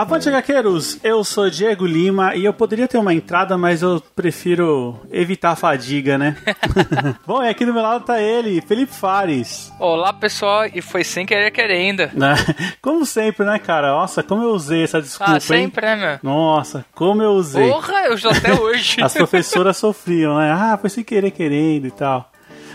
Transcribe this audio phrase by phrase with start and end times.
[0.00, 4.98] Avante HQueiros, eu sou Diego Lima e eu poderia ter uma entrada, mas eu prefiro
[5.12, 6.38] evitar a fadiga, né?
[7.26, 9.70] Bom, e aqui do meu lado tá ele, Felipe Fares.
[9.78, 12.04] Olá pessoal, e foi sem querer querendo.
[12.80, 13.88] Como sempre, né, cara?
[13.90, 15.96] Nossa, como eu usei essa desculpa, Ah, sempre, hein?
[15.96, 16.32] né, meu?
[16.32, 17.68] Nossa, como eu usei.
[17.68, 19.02] Porra, eu já até hoje.
[19.02, 20.50] As professoras sofriam, né?
[20.50, 22.29] Ah, foi sem querer querendo e tal.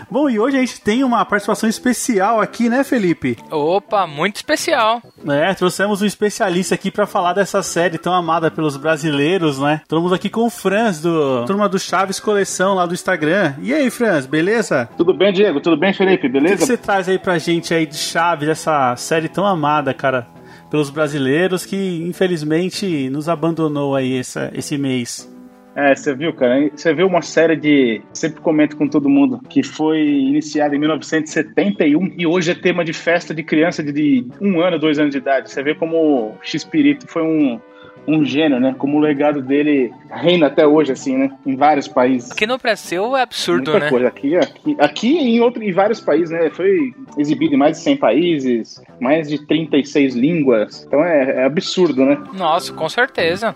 [0.08, 3.36] Bom, e hoje a gente tem uma participação especial aqui, né, Felipe?
[3.50, 5.02] Opa, muito especial.
[5.26, 9.80] É, trouxemos um especialista aqui pra falar dessa série tão amada pelos brasileiros, né?
[9.82, 13.54] Estamos aqui com o Franz, do Turma do Chaves Coleção, lá do Instagram.
[13.60, 14.88] E aí, Franz, beleza?
[14.96, 15.60] Tudo bem, Diego?
[15.60, 16.18] Tudo bem, Felipe?
[16.18, 16.56] O que Beleza?
[16.58, 20.28] que você traz aí pra gente aí de Chaves, essa série tão amada, cara,
[20.70, 25.28] pelos brasileiros que infelizmente nos abandonou aí essa, esse mês?
[25.76, 26.70] É, você viu, cara?
[26.74, 28.00] Você viu uma série de.
[28.14, 32.94] Sempre comento com todo mundo que foi iniciada em 1971 e hoje é tema de
[32.94, 35.50] festa de criança de, de um ano, dois anos de idade.
[35.50, 37.60] Você vê como o X-Pirito foi um,
[38.08, 38.74] um gênio, né?
[38.78, 41.30] Como o legado dele reina até hoje, assim, né?
[41.44, 42.32] Em vários países.
[42.32, 43.90] Aqui no Brasil é absurdo, Muita né?
[43.90, 44.08] coisa.
[44.08, 46.48] Aqui, aqui, aqui em, outro, em vários países, né?
[46.48, 50.84] Foi exibido em mais de 100 países, mais de 36 línguas.
[50.86, 52.18] Então é, é absurdo, né?
[52.32, 53.54] Nossa, com certeza.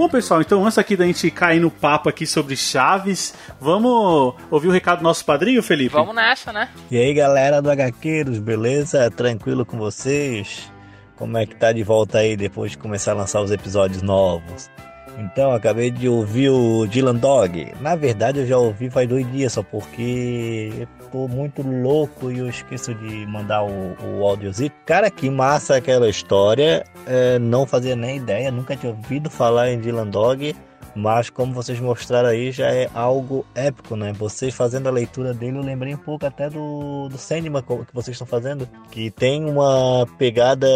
[0.00, 4.68] Bom, pessoal, então antes aqui da gente cair no papo aqui sobre Chaves, vamos ouvir
[4.68, 5.92] o recado do nosso padrinho, Felipe?
[5.92, 6.70] Vamos nessa, né?
[6.90, 9.10] E aí galera do HQueiros, beleza?
[9.10, 10.72] Tranquilo com vocês?
[11.16, 14.70] Como é que tá de volta aí depois de começar a lançar os episódios novos?
[15.18, 17.74] Então, acabei de ouvir o Dylan Dog.
[17.82, 22.48] Na verdade, eu já ouvi faz dois dias só porque tô muito louco e eu
[22.48, 24.70] esqueço de mandar o, o áudiozinho.
[24.86, 26.84] Cara, que massa aquela história.
[27.06, 30.54] É, não fazia nem ideia, nunca tinha ouvido falar em Dylan Dog.
[30.94, 34.12] Mas como vocês mostraram aí, já é algo épico, né?
[34.12, 38.14] Vocês fazendo a leitura dele, eu lembrei um pouco até do, do Sandman que vocês
[38.14, 38.68] estão fazendo.
[38.90, 40.68] Que tem uma pegada,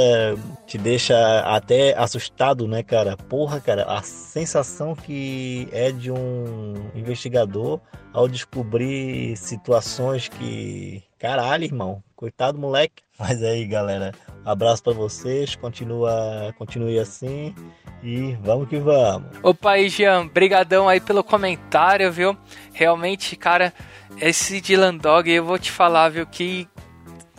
[0.67, 3.17] te deixa até assustado, né, cara?
[3.17, 7.81] Porra, cara, a sensação que é de um investigador
[8.13, 11.03] ao descobrir situações que.
[11.19, 12.03] Caralho, irmão.
[12.15, 13.03] Coitado moleque.
[13.19, 14.13] Mas aí, galera,
[14.45, 15.55] abraço pra vocês.
[15.57, 17.55] Continua, continue assim.
[18.03, 19.29] E vamos que vamos.
[19.43, 22.37] Opa aí, Jean, brigadão aí pelo comentário, viu?
[22.73, 23.73] Realmente, cara,
[24.21, 26.69] esse Dylan Dog, eu vou te falar, viu, que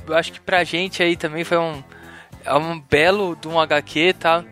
[0.08, 1.84] eu acho que pra gente aí também foi um,
[2.44, 4.44] é um belo de um HQ, tá?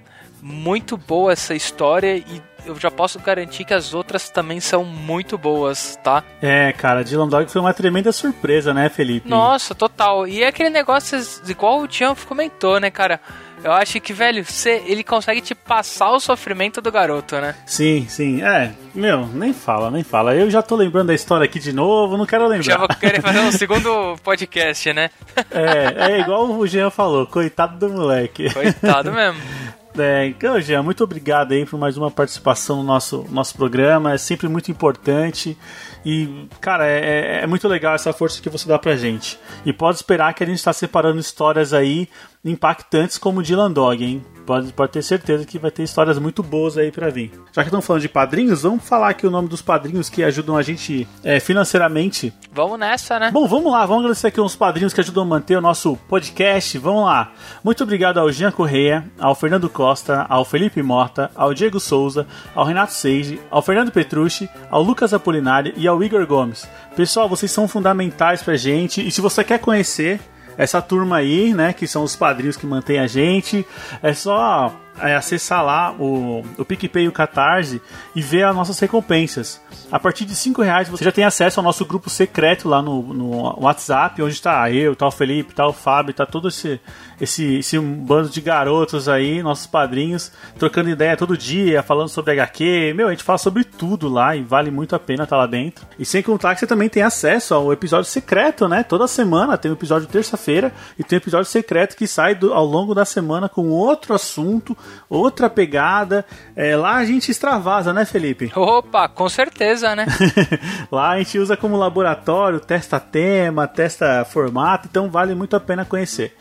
[0.45, 5.37] Muito boa essa história e eu já posso garantir que as outras também são muito
[5.37, 6.23] boas, tá?
[6.41, 9.29] É, cara, Dylan Dog foi uma tremenda surpresa, né, Felipe?
[9.29, 10.27] Nossa, total.
[10.27, 11.17] E é aquele negócio,
[11.47, 13.19] igual o Jean comentou, né, cara?
[13.63, 17.55] Eu acho que, velho, você, ele consegue te passar o sofrimento do garoto, né?
[17.65, 18.43] Sim, sim.
[18.43, 20.35] É, meu, nem fala, nem fala.
[20.35, 22.63] Eu já tô lembrando da história aqui de novo, não quero lembrar.
[22.63, 25.09] Já vou querer fazer um segundo podcast, né?
[25.49, 28.53] É, é igual o Jean falou, coitado do moleque.
[28.53, 29.41] Coitado mesmo.
[29.97, 34.13] É, então, Jean, muito obrigado aí por mais uma participação no nosso, nosso programa.
[34.13, 35.55] É sempre muito importante.
[36.03, 39.39] E, cara, é, é- é muito legal essa força que você dá pra gente.
[39.63, 42.09] E pode esperar que a gente está separando histórias aí
[42.43, 44.25] impactantes como o Dylan Dog, hein?
[44.45, 47.31] Pode, pode ter certeza que vai ter histórias muito boas aí pra vir.
[47.51, 50.57] Já que estamos falando de padrinhos, vamos falar aqui o nome dos padrinhos que ajudam
[50.57, 53.31] a gente é, financeiramente Vamos nessa, né?
[53.31, 56.77] Bom, vamos lá, vamos agradecer aqui uns padrinhos que ajudam a manter o nosso podcast.
[56.77, 57.31] Vamos lá.
[57.63, 62.63] Muito obrigado ao Jean Correia, ao Fernando Costa, ao Felipe Morta, ao Diego Souza, ao
[62.63, 66.69] Renato Seiji, ao Fernando Petrucci, ao Lucas Apolinário e ao Igor Gomes.
[66.95, 70.19] Pessoal, vocês são fundamentais pra gente e se você quer conhecer
[70.57, 73.65] essa turma aí, né, que são os padrinhos que mantêm a gente,
[74.01, 77.81] é só é, acessar lá o, o PicPay e o Catarse
[78.15, 79.59] e ver as nossas recompensas.
[79.91, 83.01] A partir de 5 reais você já tem acesso ao nosso grupo secreto lá no,
[83.13, 86.79] no WhatsApp, onde está eu, tá o Felipe, tá o Fábio, tá todo esse,
[87.19, 92.93] esse, esse bando de garotos aí, nossos padrinhos, trocando ideia todo dia, falando sobre HQ.
[92.95, 95.85] Meu, a gente fala sobre tudo lá e vale muito a pena estar lá dentro.
[95.99, 98.83] E sem contar que você também tem acesso ao episódio secreto, né?
[98.83, 102.65] Toda semana tem um episódio terça-feira e tem um episódio secreto que sai do- ao
[102.65, 104.75] longo da semana com outro assunto
[105.09, 106.25] outra pegada.
[106.55, 108.51] É, lá a gente extravasa, né, Felipe?
[108.55, 110.05] Opa, com certeza, né?
[110.91, 115.85] lá a gente usa como laboratório, testa tema, testa formato, então vale muito a pena
[115.85, 116.35] conhecer.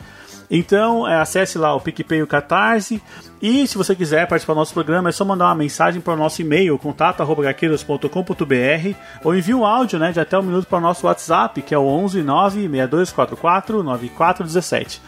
[0.54, 3.02] Então, é, acesse lá o PicPay e o Catarse.
[3.40, 6.16] E se você quiser participar do nosso programa, é só mandar uma mensagem para o
[6.16, 11.06] nosso e-mail, contato.gaqueiros.com.br ou envie um áudio né, de até um minuto para o nosso
[11.06, 15.00] WhatsApp, que é o 11 96244 9417.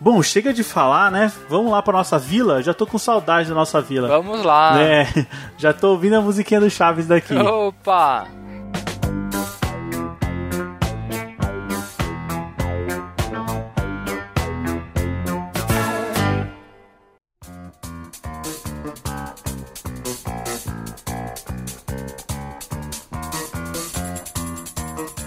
[0.00, 1.32] Bom, chega de falar, né?
[1.48, 2.62] Vamos lá para nossa vila.
[2.62, 4.08] Já tô com saudade da nossa vila.
[4.08, 4.80] Vamos lá.
[4.80, 5.06] É,
[5.56, 7.34] já tô ouvindo a musiquinha do Chaves daqui.
[7.36, 8.26] Opa!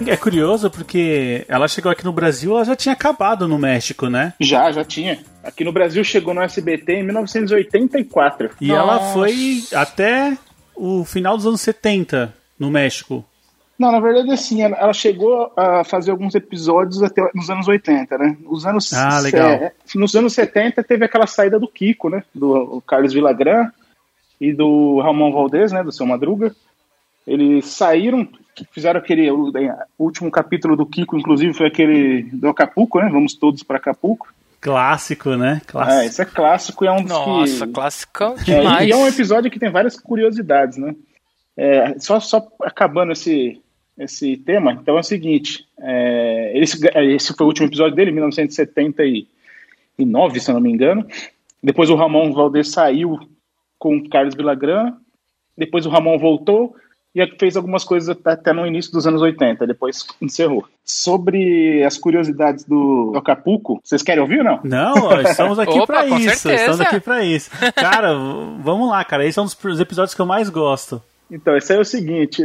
[0.07, 4.33] É curioso porque ela chegou aqui no Brasil, ela já tinha acabado no México, né?
[4.39, 5.19] Já, já tinha.
[5.43, 8.51] Aqui no Brasil chegou no SBT em 1984.
[8.61, 8.81] E Nossa.
[8.81, 10.37] ela foi até
[10.75, 13.25] o final dos anos 70 no México.
[13.79, 18.37] Não, na verdade, assim, ela chegou a fazer alguns episódios até nos anos 80, né?
[18.41, 19.71] Nos anos, ah, legal.
[19.95, 22.21] nos anos 70 teve aquela saída do Kiko, né?
[22.35, 23.71] Do Carlos Villagrán
[24.39, 25.81] e do Ramon Valdez, né?
[25.81, 26.53] Do Seu Madruga.
[27.25, 28.27] Eles saíram,
[28.71, 29.51] fizeram aquele o,
[29.97, 33.09] último capítulo do Kiko, inclusive foi aquele do Acapulco, né?
[33.09, 34.27] Vamos todos para Acapulco.
[34.61, 35.61] Clássico, né?
[35.65, 35.99] Clássico.
[35.99, 37.73] É, esse é clássico e é um dos Nossa, que...
[37.73, 38.81] clássico demais.
[38.81, 40.95] É, e é um episódio que tem várias curiosidades, né?
[41.55, 43.61] É, só, só acabando esse,
[43.97, 50.39] esse tema, então é o seguinte, é, esse, esse foi o último episódio dele, 1979,
[50.39, 51.05] se eu não me engano.
[51.61, 53.19] Depois o Ramon Valdez saiu
[53.77, 54.93] com o Carlos Villagrán,
[55.57, 56.75] depois o Ramon voltou,
[57.23, 60.65] e fez algumas coisas até no início dos anos 80, depois encerrou.
[60.83, 64.59] Sobre as curiosidades do Acapulco, vocês querem ouvir ou não?
[64.63, 66.39] Não, estamos aqui para isso.
[66.39, 66.55] Certeza.
[66.55, 67.51] Estamos aqui para isso.
[67.75, 68.13] Cara,
[68.59, 69.25] vamos lá, cara.
[69.25, 71.01] Esse é um dos episódios que eu mais gosto.
[71.29, 72.43] Então, esse é o seguinte: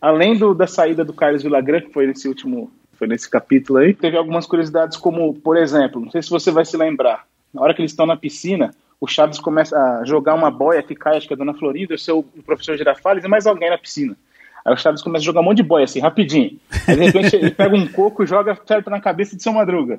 [0.00, 3.94] além do, da saída do Carlos Villagrán, que foi nesse último, foi nesse capítulo aí,
[3.94, 7.74] teve algumas curiosidades, como, por exemplo, não sei se você vai se lembrar, na hora
[7.74, 11.26] que eles estão na piscina, o Chaves começa a jogar uma boia que cai, acho
[11.26, 14.16] que é a Dona Florinda, o seu o professor Girafales e mais alguém na piscina.
[14.64, 16.56] Aí o Chaves começa a jogar um monte de boia, assim, rapidinho.
[16.86, 19.98] Aí de repente ele pega um coco e joga perto na cabeça de seu Madruga.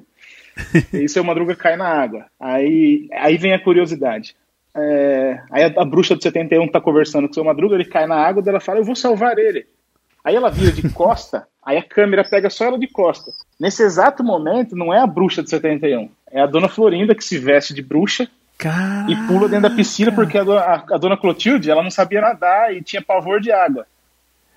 [0.93, 2.27] E seu Madruga cai na água.
[2.39, 4.37] Aí, aí vem a curiosidade.
[4.73, 8.15] É, aí a, a, bruxa do 71 tá conversando com seu Madruga, ele cai na
[8.15, 9.65] água e ela fala, eu vou salvar ele.
[10.23, 13.33] Aí ela vira de costa, aí a câmera pega só ela de costa.
[13.59, 17.37] Nesse exato momento, não é a bruxa do 71, é a Dona Florinda que se
[17.37, 19.11] veste de bruxa Caraca.
[19.11, 22.73] e pula dentro da piscina porque a, a, a, dona Clotilde ela não sabia nadar
[22.73, 23.85] e tinha pavor de água.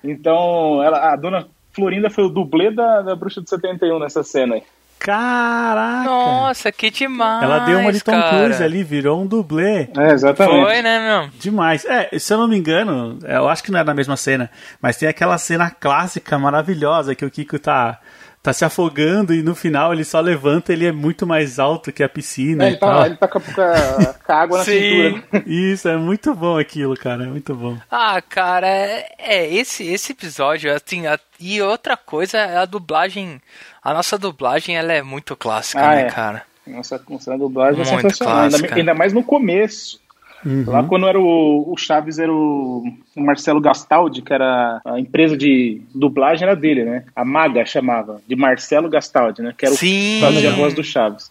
[0.05, 4.55] Então ela, a dona Florinda foi o dublê da, da Bruxa de 71 nessa cena
[4.55, 4.63] aí.
[4.99, 6.09] Caraca!
[6.09, 7.43] Nossa, que demais!
[7.43, 8.31] Ela deu uma de Tom cara.
[8.31, 9.89] Cruise ali, virou um dublê.
[9.97, 10.65] É, exatamente.
[10.65, 11.31] Foi, né, meu?
[11.39, 11.85] Demais.
[11.85, 14.51] É, se eu não me engano, eu acho que não é na mesma cena,
[14.81, 18.01] mas tem aquela cena clássica maravilhosa que o Kiko tá
[18.47, 22.01] tá se afogando e no final ele só levanta, ele é muito mais alto que
[22.01, 22.65] a piscina.
[22.65, 25.15] É, ele, tá, ele tá com a, com a água na Sim.
[25.17, 25.43] cintura.
[25.45, 27.77] Isso, é muito bom aquilo, cara, é muito bom.
[27.91, 33.43] Ah, cara, é, é esse, esse episódio, assim, a, e outra coisa é a dublagem,
[33.83, 36.11] a nossa dublagem, ela é muito clássica, ah, né, é.
[36.11, 36.43] cara?
[36.65, 40.01] Nossa, nossa dublagem muito é sensacional, ainda, ainda mais no começo.
[40.45, 40.65] Uhum.
[40.67, 42.85] Lá quando era o, o Chaves era o,
[43.17, 47.05] o, Marcelo Gastaldi, que era a empresa de dublagem era dele, né?
[47.15, 49.55] A Maga chamava, de Marcelo Gastaldi, né?
[49.57, 50.19] Que era Sim.
[50.19, 51.31] o fazia a voz do Chaves.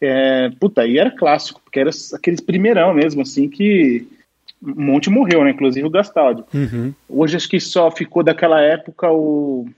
[0.00, 4.06] É, puta, aí era clássico, porque era aqueles primeirão mesmo, assim, que
[4.62, 5.50] um monte morreu, né?
[5.50, 6.44] Inclusive o Gastaldi.
[6.54, 6.94] Uhum.
[7.08, 9.68] Hoje acho que só ficou daquela época o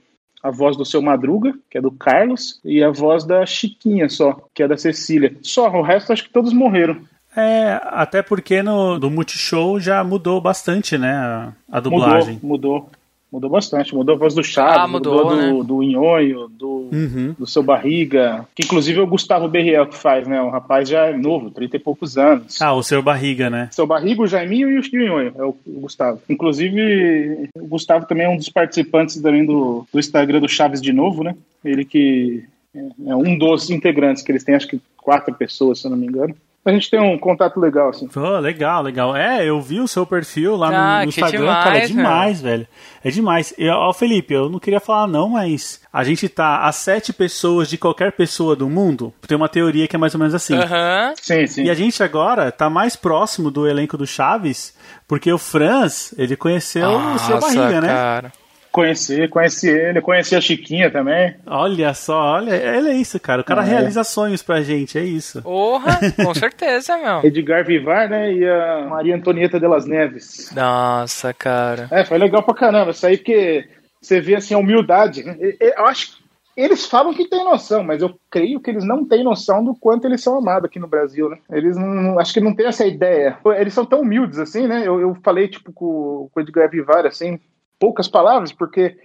[0.43, 4.47] a voz do seu Madruga, que é do Carlos, e a voz da Chiquinha só,
[4.53, 5.35] que é da Cecília.
[5.41, 6.97] Só, o resto acho que todos morreram.
[7.35, 12.39] É, até porque no do Multishow já mudou bastante, né, a, a dublagem.
[12.41, 12.89] Mudou, mudou.
[13.31, 15.49] Mudou bastante, mudou a voz do Chaves, ah, mudou, mudou né?
[15.49, 17.33] do, do Inhonho, do, uhum.
[17.39, 20.41] do Seu Barriga, que inclusive é o Gustavo Berriel que faz, né?
[20.41, 22.61] O rapaz já é novo, 30 e poucos anos.
[22.61, 23.69] Ah, o Seu Barriga, né?
[23.71, 26.19] Seu Barriga, o Jaiminho e o Inhonho, é o, o, Gustavo.
[26.27, 30.91] Inclusive, o Gustavo também é um dos participantes também do, do Instagram do Chaves de
[30.91, 31.33] Novo, né?
[31.63, 32.43] Ele que
[32.75, 36.07] é um dos integrantes, que eles têm acho que quatro pessoas, se eu não me
[36.07, 38.07] engano a gente tem um contato legal, assim.
[38.15, 39.15] Oh, legal, legal.
[39.15, 42.41] É, eu vi o seu perfil lá ah, no, no Instagram, demais, cara, é demais,
[42.41, 42.67] velho.
[43.03, 43.53] É demais.
[43.57, 47.67] E, ó, Felipe, eu não queria falar não, mas a gente tá a sete pessoas
[47.67, 49.11] de qualquer pessoa do mundo.
[49.27, 50.55] Tem uma teoria que é mais ou menos assim.
[50.55, 51.13] Uhum.
[51.19, 51.63] Sim, sim.
[51.63, 54.75] E a gente agora tá mais próximo do elenco do Chaves,
[55.07, 58.31] porque o Franz, ele conheceu Nossa, o seu barriga, né?
[58.71, 61.35] Conheci, conheci ele, conheci a Chiquinha também.
[61.45, 63.41] Olha só, olha, ele é isso, cara.
[63.41, 63.65] O cara É.
[63.65, 65.41] realiza sonhos pra gente, é isso.
[65.41, 67.19] Porra, com certeza, meu.
[67.23, 68.33] Edgar Vivar, né?
[68.33, 70.51] E a Maria Antonieta de las Neves.
[70.55, 71.87] Nossa, cara.
[71.91, 72.91] É, foi legal pra caramba.
[72.91, 73.67] Isso aí porque
[74.01, 75.23] você vê assim a humildade.
[75.23, 75.35] né?
[75.59, 76.21] Eu acho que
[76.55, 80.05] eles falam que tem noção, mas eu creio que eles não têm noção do quanto
[80.05, 81.37] eles são amados aqui no Brasil, né?
[81.51, 82.19] Eles não.
[82.19, 83.37] Acho que não têm essa ideia.
[83.57, 84.83] Eles são tão humildes assim, né?
[84.85, 87.39] Eu, eu falei, tipo, com, com o Edgar Vivar, assim,
[87.81, 88.95] poucas palavras, porque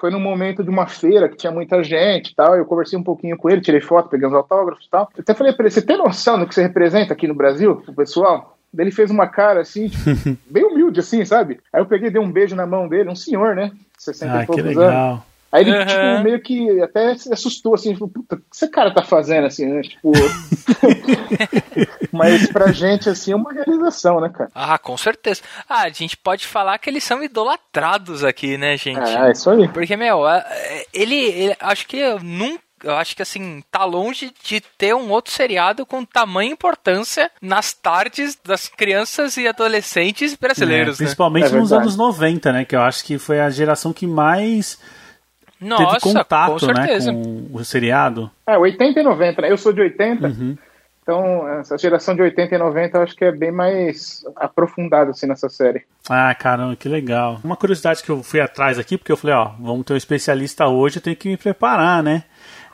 [0.00, 2.56] foi num momento de uma feira que tinha muita gente e tal.
[2.56, 5.10] Eu conversei um pouquinho com ele, tirei foto, peguei uns autógrafos e tal.
[5.14, 7.76] Eu até falei pra ele: você tem noção do que você representa aqui no Brasil,
[7.76, 8.56] pro pessoal?
[8.76, 10.10] Ele fez uma cara assim, tipo,
[10.50, 11.60] bem humilde, assim, sabe?
[11.72, 13.70] Aí eu peguei, dei um beijo na mão dele, um senhor, né?
[13.98, 15.22] 60 Ah, e que poucos anos.
[15.54, 15.86] Aí ele, Uhum.
[15.86, 19.46] tipo, meio que até se assustou, assim, falou, puta, o que esse cara tá fazendo,
[19.46, 19.82] assim, né?
[19.82, 20.10] Tipo.
[22.12, 24.50] Mas pra gente, assim, é uma realização, né, cara?
[24.54, 25.42] Ah, com certeza.
[25.68, 28.98] Ah, a gente pode falar que eles são idolatrados aqui, né, gente?
[28.98, 29.68] Ah, é isso aí.
[29.68, 32.64] Porque, meu, é- é- ele, ele- acho que eu nunca.
[32.82, 37.72] Eu acho que assim, tá longe de ter um outro seriado com tamanha importância nas
[37.72, 41.04] tardes das crianças e adolescentes É, brasileiros, né?
[41.06, 42.64] principalmente É nos anos 90, né?
[42.66, 44.78] Que eu acho que foi a geração que mais
[45.64, 46.98] Nossa, teve contato com né,
[47.50, 48.30] com o seriado.
[48.46, 49.50] É, 80 e 90, né?
[49.50, 50.56] Eu sou de 80, Uhum.
[51.02, 55.26] então essa geração de 80 e 90 eu acho que é bem mais aprofundada, assim,
[55.26, 55.84] nessa série.
[56.08, 57.40] Ah, caramba, que legal.
[57.42, 60.66] Uma curiosidade que eu fui atrás aqui, porque eu falei, ó, vamos ter um especialista
[60.66, 62.24] hoje, eu tenho que me preparar, né?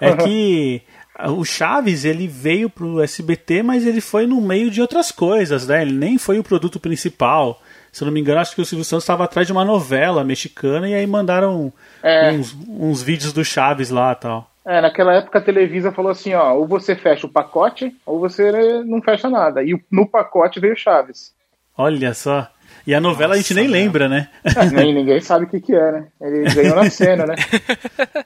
[0.01, 0.83] É que
[1.29, 5.83] o Chaves, ele veio pro SBT, mas ele foi no meio de outras coisas, né?
[5.83, 7.61] Ele nem foi o produto principal.
[7.93, 10.23] Se eu não me engano, acho que o Silvio Santos estava atrás de uma novela
[10.25, 12.31] mexicana e aí mandaram É.
[12.33, 14.51] uns, uns vídeos do Chaves lá e tal.
[14.65, 18.83] É, naquela época a Televisa falou assim, ó, ou você fecha o pacote, ou você
[18.85, 19.63] não fecha nada.
[19.65, 21.33] E no pacote veio Chaves.
[21.77, 22.47] Olha só.
[22.87, 24.29] E a novela a gente nem Nossa, lembra, né?
[24.73, 26.07] Nem ninguém sabe o que que é, né?
[26.21, 27.35] Ele ganhou na cena, né?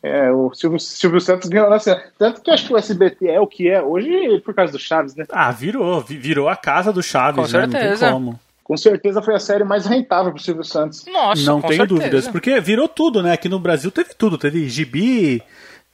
[0.00, 2.00] É, o Silvio, Silvio Santos ganhou na cena.
[2.16, 5.16] Tanto que acho que o SBT é o que é hoje por causa do Chaves,
[5.16, 5.24] né?
[5.32, 6.00] Ah, virou.
[6.00, 7.66] vi- Virou a casa do Chaves, Com né?
[7.66, 8.04] Não certeza.
[8.06, 8.38] tem como.
[8.68, 11.06] Com certeza foi a série mais rentável pro Silvio Santos.
[11.06, 12.00] Nossa, não com tenho certeza.
[12.00, 13.32] dúvidas, porque virou tudo, né?
[13.32, 15.42] Aqui no Brasil teve tudo, teve gibi,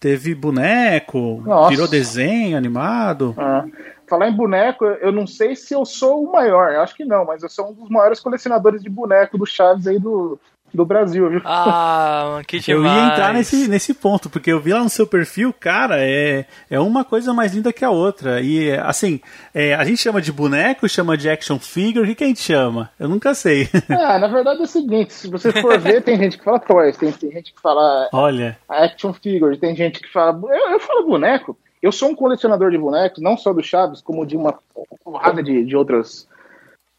[0.00, 1.70] teve boneco, Nossa.
[1.70, 3.32] virou desenho animado.
[3.38, 3.64] Ah,
[4.08, 7.24] falar em boneco, eu não sei se eu sou o maior, eu acho que não,
[7.24, 10.36] mas eu sou um dos maiores colecionadores de boneco do Chaves aí do,
[10.74, 11.40] do Brasil, viu?
[11.44, 12.96] Ah, mano, que Eu demais.
[12.96, 16.80] ia entrar nesse, nesse ponto, porque eu vi lá no seu perfil, cara, é, é
[16.80, 18.40] uma coisa mais linda que a outra.
[18.40, 19.20] E, assim,
[19.54, 22.42] é, a gente chama de boneco, chama de action figure, o que, que a gente
[22.42, 22.90] chama?
[22.98, 23.68] Eu nunca sei.
[23.88, 26.96] Ah, na verdade é o seguinte, se você for ver, tem gente que fala toys,
[26.96, 30.38] tem, tem gente que fala Olha, action figure, tem gente que fala.
[30.48, 31.56] Eu, eu falo boneco.
[31.80, 34.58] Eu sou um colecionador de bonecos, não só do Chaves, como de uma
[35.04, 36.26] porrada de, de outras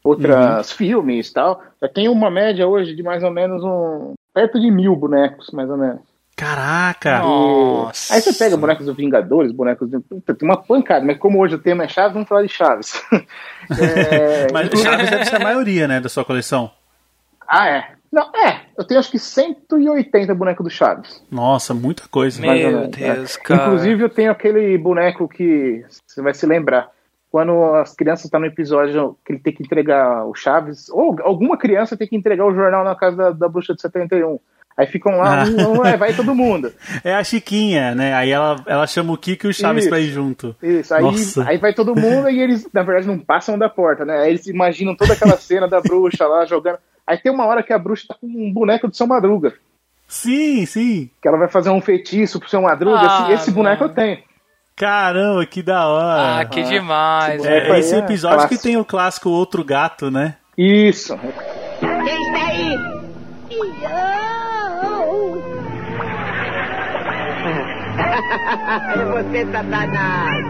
[0.08, 1.62] outras filmes e tal.
[1.80, 4.14] Eu tenho uma média hoje de mais ou menos um.
[4.32, 6.00] perto de mil bonecos, mais ou menos.
[6.36, 7.18] caraca!
[7.18, 8.14] Nossa.
[8.14, 9.98] Aí você pega bonecos dos Vingadores, bonecos de.
[10.00, 13.02] Puta, tem uma pancada, mas como hoje o tema é Chaves, vamos falar de Chaves.
[13.68, 16.70] É, Mas o Chaves deve ser a maioria, né, da sua coleção.
[17.48, 17.96] Ah, é.
[18.12, 18.62] Não, é.
[18.78, 21.22] Eu tenho acho que 180 bonecos do Chaves.
[21.30, 22.40] Nossa, muita coisa.
[22.40, 23.40] Meu menos, Deus, é.
[23.40, 23.64] cara.
[23.64, 26.90] Inclusive, eu tenho aquele boneco que você vai se lembrar.
[27.36, 31.58] Quando as crianças estão no episódio que ele tem que entregar o Chaves, ou alguma
[31.58, 34.40] criança tem que entregar o jornal na casa da, da bruxa de 71.
[34.74, 35.44] Aí ficam lá, Ah.
[35.44, 36.72] um, um, é, vai todo mundo.
[37.04, 38.14] É a Chiquinha, né?
[38.14, 39.90] Aí ela, ela chama o Kiko e o Chaves Isso.
[39.90, 40.56] pra ir junto.
[40.62, 41.46] Isso, aí, Nossa.
[41.46, 44.16] aí vai todo mundo e eles, na verdade, não passam da porta, né?
[44.20, 46.78] Aí eles imaginam toda aquela cena da bruxa lá jogando.
[47.06, 49.52] Aí tem uma hora que a bruxa tá com um boneco de São Madruga.
[50.08, 51.10] Sim, sim.
[51.20, 52.98] Que ela vai fazer um feitiço pro Seu Madruga.
[53.02, 54.20] Ah, esse, esse boneco eu tenho.
[54.76, 56.40] Caramba, que da hora.
[56.40, 57.42] Ah, que demais.
[57.42, 58.62] esse É, esse é episódio que clássico.
[58.62, 60.34] tem o clássico Outro Gato, né?
[60.56, 61.16] Isso.
[61.80, 62.76] Quem está aí?
[68.94, 70.46] É você, Satanás.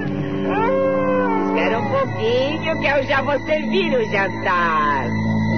[1.46, 5.06] Espera um pouquinho que eu já vou servir o jantar.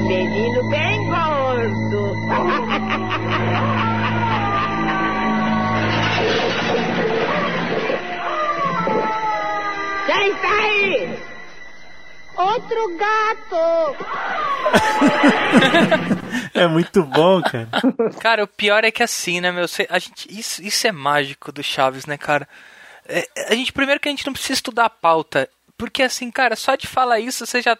[0.06, 2.14] Menino bem gordo.
[10.18, 11.18] Quem aí?
[12.36, 13.96] Outro gato.
[16.54, 17.68] É muito bom, cara.
[18.20, 19.66] Cara, o pior é que assim, né, meu?
[19.88, 22.48] A gente, isso, isso é mágico do Chaves, né, cara?
[23.08, 25.48] É, a gente, primeiro que a gente não precisa estudar a pauta.
[25.76, 27.76] Porque assim, cara, só de falar isso, você já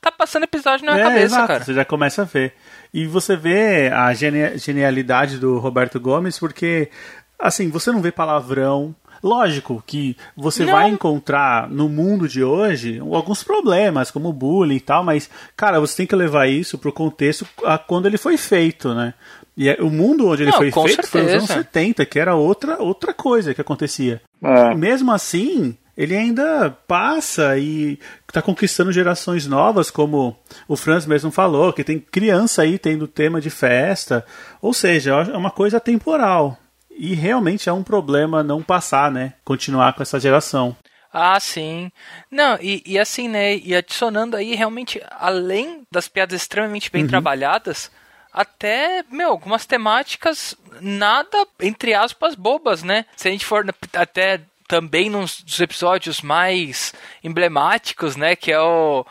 [0.00, 1.64] tá passando episódio na É, cabeça, exato, cara.
[1.64, 2.54] Você já começa a ver.
[2.92, 6.90] E você vê a genialidade do Roberto Gomes, porque,
[7.38, 8.94] assim, você não vê palavrão.
[9.22, 10.72] Lógico que você Não.
[10.72, 15.96] vai encontrar no mundo de hoje alguns problemas, como bullying e tal, mas, cara, você
[15.98, 19.14] tem que levar isso pro contexto a quando ele foi feito, né?
[19.56, 21.60] E é- o mundo onde ele Não, foi feito foi nos anos certeza.
[21.64, 24.20] 70, que era outra, outra coisa que acontecia.
[24.40, 24.72] É.
[24.76, 27.98] Mesmo assim, ele ainda passa e
[28.28, 30.36] está conquistando gerações novas, como
[30.68, 34.24] o Franz mesmo falou, que tem criança aí tendo tema de festa.
[34.62, 36.56] Ou seja, é uma coisa temporal.
[36.98, 39.34] E realmente é um problema não passar, né?
[39.44, 40.76] Continuar com essa geração.
[41.12, 41.90] Ah, sim.
[42.30, 43.56] Não, e, e assim, né?
[43.56, 47.90] E adicionando aí, realmente, além das piadas extremamente bem trabalhadas,
[48.32, 53.06] até, meu, algumas temáticas nada, entre aspas, bobas, né?
[53.16, 53.64] Se a gente for
[53.94, 56.92] até também nos dos episódios mais
[57.24, 58.36] emblemáticos, né?
[58.36, 59.04] Que é o.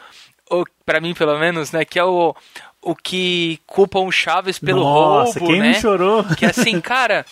[0.52, 1.84] o para mim, pelo menos, né?
[1.84, 2.36] Que é o.
[2.80, 5.74] O que culpam o Chaves pelo Nossa, roubo, quem né?
[5.74, 6.24] não chorou?
[6.36, 7.26] Que assim, cara.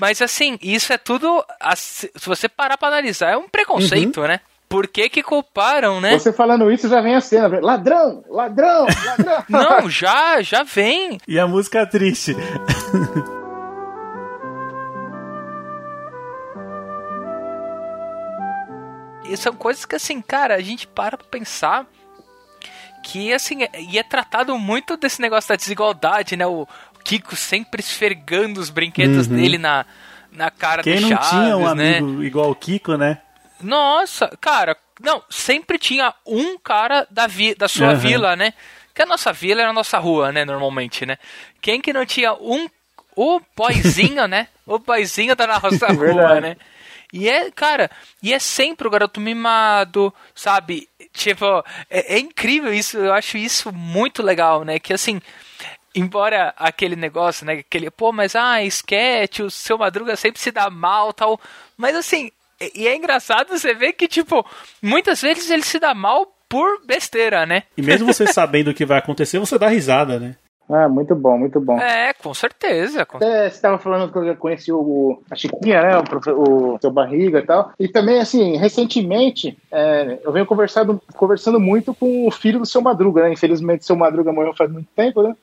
[0.00, 1.44] Mas assim, isso é tudo.
[1.76, 4.40] Se você parar pra analisar, é um preconceito, né?
[4.68, 6.18] Por que que culparam, né?
[6.18, 7.58] Você falando isso já vem a cena.
[7.60, 8.22] Ladrão!
[8.28, 8.86] Ladrão!
[8.86, 9.44] Ladrão!
[9.48, 11.18] Não, já, já vem.
[11.26, 12.36] E a música triste.
[19.24, 21.86] E são coisas que, assim, cara, a gente para pra pensar
[23.04, 26.46] que, assim, é- e é tratado muito desse negócio da desigualdade, né?
[26.46, 26.66] O
[27.08, 29.86] Kiko sempre esfregando os brinquedos dele na,
[30.30, 31.96] na cara Quem do não Chaves, tinha um né?
[31.96, 33.22] amigo igual o Kiko, né?
[33.62, 37.94] Nossa, cara, não, sempre tinha um cara da, vi, da sua Aham.
[37.94, 38.52] vila, né?
[38.94, 41.16] Que a nossa vila era a nossa rua, né, normalmente, né?
[41.62, 42.68] Quem que não tinha um,
[43.16, 44.48] o boizinho, né?
[44.66, 46.40] O boizinho da nossa rua, Verdade.
[46.42, 46.56] né?
[47.10, 47.90] E é, cara,
[48.22, 50.86] e é sempre o garoto mimado, sabe?
[51.14, 54.78] Tipo, é, é incrível isso, eu acho isso muito legal, né?
[54.78, 55.22] Que assim,
[55.98, 57.54] embora aquele negócio, né?
[57.54, 61.40] Aquele, pô, mas ah, sketch, o seu Madruga sempre se dá mal tal.
[61.76, 62.30] Mas assim,
[62.74, 64.44] e é engraçado você ver que, tipo,
[64.82, 67.64] muitas vezes ele se dá mal por besteira, né?
[67.76, 70.36] E mesmo você sabendo o que vai acontecer, você dá risada, né?
[70.70, 71.78] Ah, muito bom, muito bom.
[71.80, 73.06] É, com certeza.
[73.06, 75.92] com- Até você estava falando que eu conheci o, a Chiquinha, né?
[76.32, 77.72] O, o seu Barriga e tal.
[77.80, 82.82] E também, assim, recentemente, é, eu venho conversado, conversando muito com o filho do seu
[82.82, 83.32] Madruga, né?
[83.32, 85.34] Infelizmente, seu Madruga morreu faz muito tempo, né?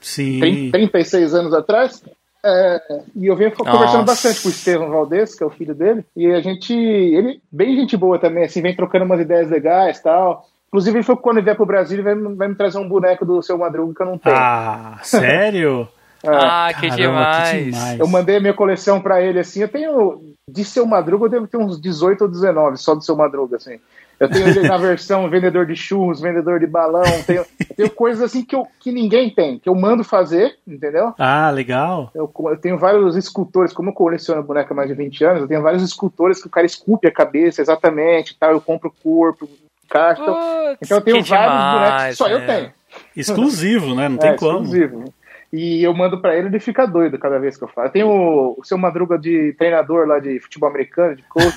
[0.00, 0.40] Sim.
[0.40, 2.02] 30, 36 anos atrás.
[2.44, 2.80] É,
[3.16, 6.26] e eu venho conversando bastante com o Estevam Valdez, que é o filho dele, e
[6.30, 10.46] a gente, ele, bem gente boa também, assim, vem trocando umas ideias legais e tal.
[10.68, 12.88] Inclusive, ele falou que quando ele vier pro Brasil, ele vai, vai me trazer um
[12.88, 14.36] boneco do seu Madruga que eu não tenho.
[14.36, 15.88] Ah, sério?
[16.26, 17.50] Ah, que Caramba, demais.
[17.50, 18.00] que demais.
[18.00, 21.46] Eu mandei a minha coleção pra ele, assim, eu tenho, de seu Madruga, eu devo
[21.46, 23.78] ter uns 18 ou 19 só do seu Madruga, assim.
[24.18, 28.22] Eu tenho ele na versão vendedor de churros, vendedor de balão, tenho, eu tenho coisas
[28.22, 31.14] assim que, eu, que ninguém tem, que eu mando fazer, entendeu?
[31.18, 32.10] Ah, legal.
[32.14, 35.48] Eu, eu tenho vários escultores, como eu coleciono boneca há mais de 20 anos, eu
[35.48, 39.48] tenho vários escultores que o cara esculpe a cabeça exatamente, tal, eu compro o corpo,
[39.88, 40.22] caixa.
[40.22, 42.46] Então, Putz, então eu tenho vários demais, bonecos que só eu né?
[42.46, 42.72] tenho.
[43.16, 44.08] Exclusivo, né?
[44.08, 44.62] Não tem é, como.
[44.62, 45.04] exclusivo.
[45.50, 47.88] E eu mando pra ele, ele fica doido cada vez que eu falo.
[47.88, 51.56] Eu tenho o, o seu Madruga de treinador lá de futebol americano, de coach,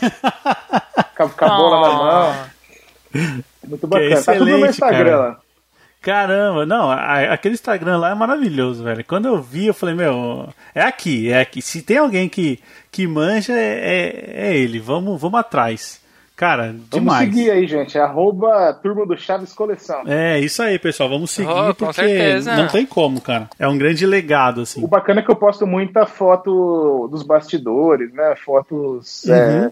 [1.30, 2.36] com, a- bola na mão.
[3.68, 4.22] Muito bacana.
[4.24, 5.18] tá tudo no meu excelente, Instagram cara.
[5.30, 5.40] lá.
[6.02, 9.06] Caramba, não, a- aquele Instagram lá é maravilhoso, velho.
[9.06, 11.62] Quando eu vi, eu falei, meu, é aqui, é aqui.
[11.62, 12.60] Se tem alguém que,
[12.92, 14.80] que manja, é, é, é ele.
[14.80, 16.02] Vamos, vamos atrás.
[16.36, 17.30] Cara, Vamos demais.
[17.30, 18.00] seguir aí, gente.
[18.00, 20.02] É Arroba Turma do Chaves Coleção.
[20.08, 21.08] É, isso aí, pessoal.
[21.08, 22.56] Vamos seguir Oh, porque certeza.
[22.56, 23.48] não tem como, cara.
[23.60, 24.84] É um grande legado, assim.
[24.84, 28.34] O bacana é que eu posto muita foto dos bastidores, né?
[28.44, 29.36] Fotos Uhum.
[29.36, 29.72] é,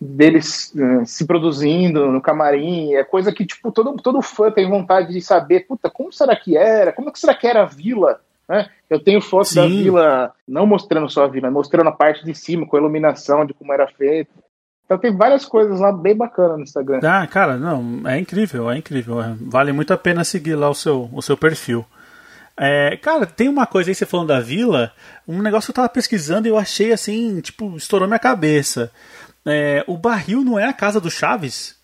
[0.00, 2.94] deles eh, se produzindo no camarim.
[2.94, 6.56] É coisa que, tipo, todo, todo fã tem vontade de saber, puta, como será que
[6.56, 6.92] era?
[6.92, 8.20] Como que será que era a vila?
[8.48, 8.68] Né?
[8.90, 9.82] Eu tenho fotos da Sim.
[9.82, 13.54] vila, não mostrando só a vila, mostrando a parte de cima, com a iluminação, de
[13.54, 14.30] como era feito.
[14.84, 17.00] Então tem várias coisas lá bem bacanas no Instagram.
[17.02, 19.22] Ah, cara, não, é incrível, é incrível.
[19.22, 19.34] é.
[19.40, 21.86] Vale muito a pena seguir lá o seu, o seu perfil.
[22.56, 24.92] É, cara, tem uma coisa aí, você falando da vila,
[25.26, 28.92] um negócio que eu tava pesquisando e eu achei assim, tipo, estourou minha cabeça.
[29.46, 31.76] É, o barril não é a casa do Chaves?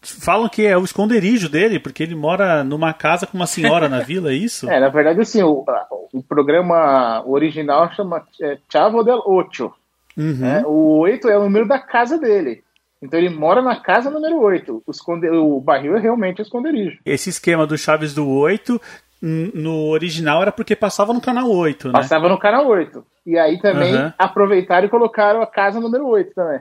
[0.00, 4.00] Falam que é o esconderijo dele, porque ele mora numa casa com uma senhora na
[4.00, 4.68] vila, é isso?
[4.70, 5.64] É, na verdade, assim, o,
[6.12, 9.72] o programa original chama é, Chavo del Ocho.
[10.16, 10.36] Uhum.
[10.38, 10.62] né?
[10.66, 12.62] O 8 é o número da casa dele.
[13.00, 14.82] Então ele mora na casa número 8.
[14.86, 15.28] O, esconde...
[15.28, 16.98] o barril é realmente o esconderijo.
[17.04, 18.80] Esse esquema do Chaves do 8,
[19.22, 21.92] n- no original era porque passava no canal 8, né?
[21.94, 23.04] Passava no canal 8.
[23.26, 24.14] E aí também Aham.
[24.18, 26.60] aproveitaram e colocaram a casa número 8 também.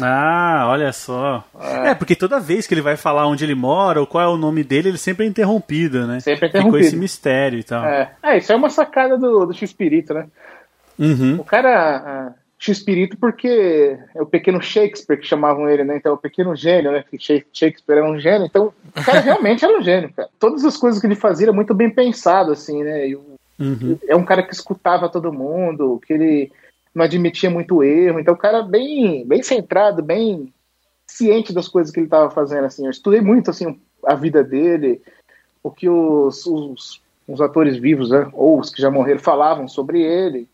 [0.00, 1.44] Ah, olha só.
[1.60, 1.94] É.
[1.94, 4.64] porque toda vez que ele vai falar onde ele mora ou qual é o nome
[4.64, 6.20] dele, ele sempre é interrompido, né?
[6.20, 6.86] Sempre é Ficou interrompido.
[6.86, 7.84] esse mistério e tal.
[7.84, 10.26] É, é isso é uma sacada do, do X-Espírito, né?
[10.98, 11.36] Uhum.
[11.40, 11.96] O cara.
[11.96, 15.96] ah, X-Espírito porque é o pequeno Shakespeare que chamavam ele, né?
[15.96, 17.02] Então, o pequeno gênio, né?
[17.10, 18.46] Que Sha- Shakespeare era um gênio.
[18.46, 20.28] Então, o cara realmente era um gênio, cara.
[20.38, 23.08] Todas as coisas que ele fazia era muito bem pensado, assim, né?
[23.08, 23.18] E
[23.60, 23.96] Uhum.
[24.08, 26.50] É um cara que escutava todo mundo, que ele
[26.94, 28.20] não admitia muito erro.
[28.20, 30.52] Então, o cara bem, bem centrado, bem
[31.06, 32.64] ciente das coisas que ele estava fazendo.
[32.64, 35.00] Assim, eu estudei muito assim a vida dele,
[35.62, 40.00] o que os, os, os atores vivos, né, ou os que já morreram, falavam sobre
[40.02, 40.48] ele.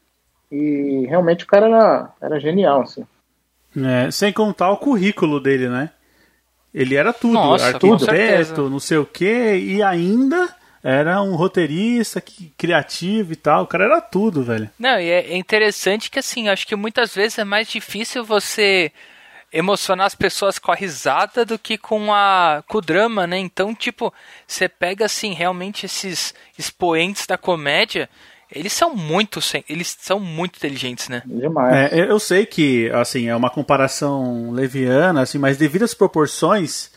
[0.50, 3.06] E realmente o cara era, era genial, assim.
[3.76, 5.90] É, sem contar o currículo dele, né?
[6.72, 12.52] Ele era tudo, Nossa, arquiteto, não sei o quê, e ainda era um roteirista que,
[12.56, 13.64] criativo e tal.
[13.64, 14.70] O cara era tudo, velho.
[14.78, 18.92] Não, e é interessante que assim, acho que muitas vezes é mais difícil você
[19.52, 23.38] emocionar as pessoas com a risada do que com a com o drama, né?
[23.38, 24.12] Então, tipo,
[24.46, 28.10] você pega assim, realmente esses expoentes da comédia,
[28.52, 31.22] eles são muito eles são muito inteligentes, né?
[31.24, 31.92] Demais.
[31.92, 36.90] É, eu- eu sei que, assim, é uma comparação leviana, assim, mas devido às proporções,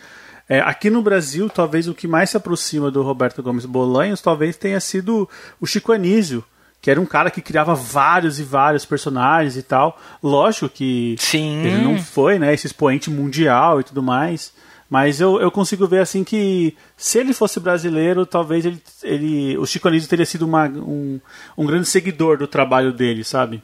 [0.52, 4.58] é, aqui no Brasil, talvez o que mais se aproxima do Roberto Gomes Bolanhos, talvez
[4.58, 5.30] tenha sido
[5.62, 6.44] o Chico Anísio,
[6.82, 9.98] que era um cara que criava vários e vários personagens e tal.
[10.22, 11.64] Lógico que Sim.
[11.66, 14.52] ele não foi, né, esse expoente mundial e tudo mais.
[14.90, 19.66] Mas eu, eu consigo ver assim que se ele fosse brasileiro, talvez ele, ele o
[19.66, 21.18] Chico Anísio teria sido uma- um,
[21.58, 23.64] um grande seguidor do trabalho dele, sabe?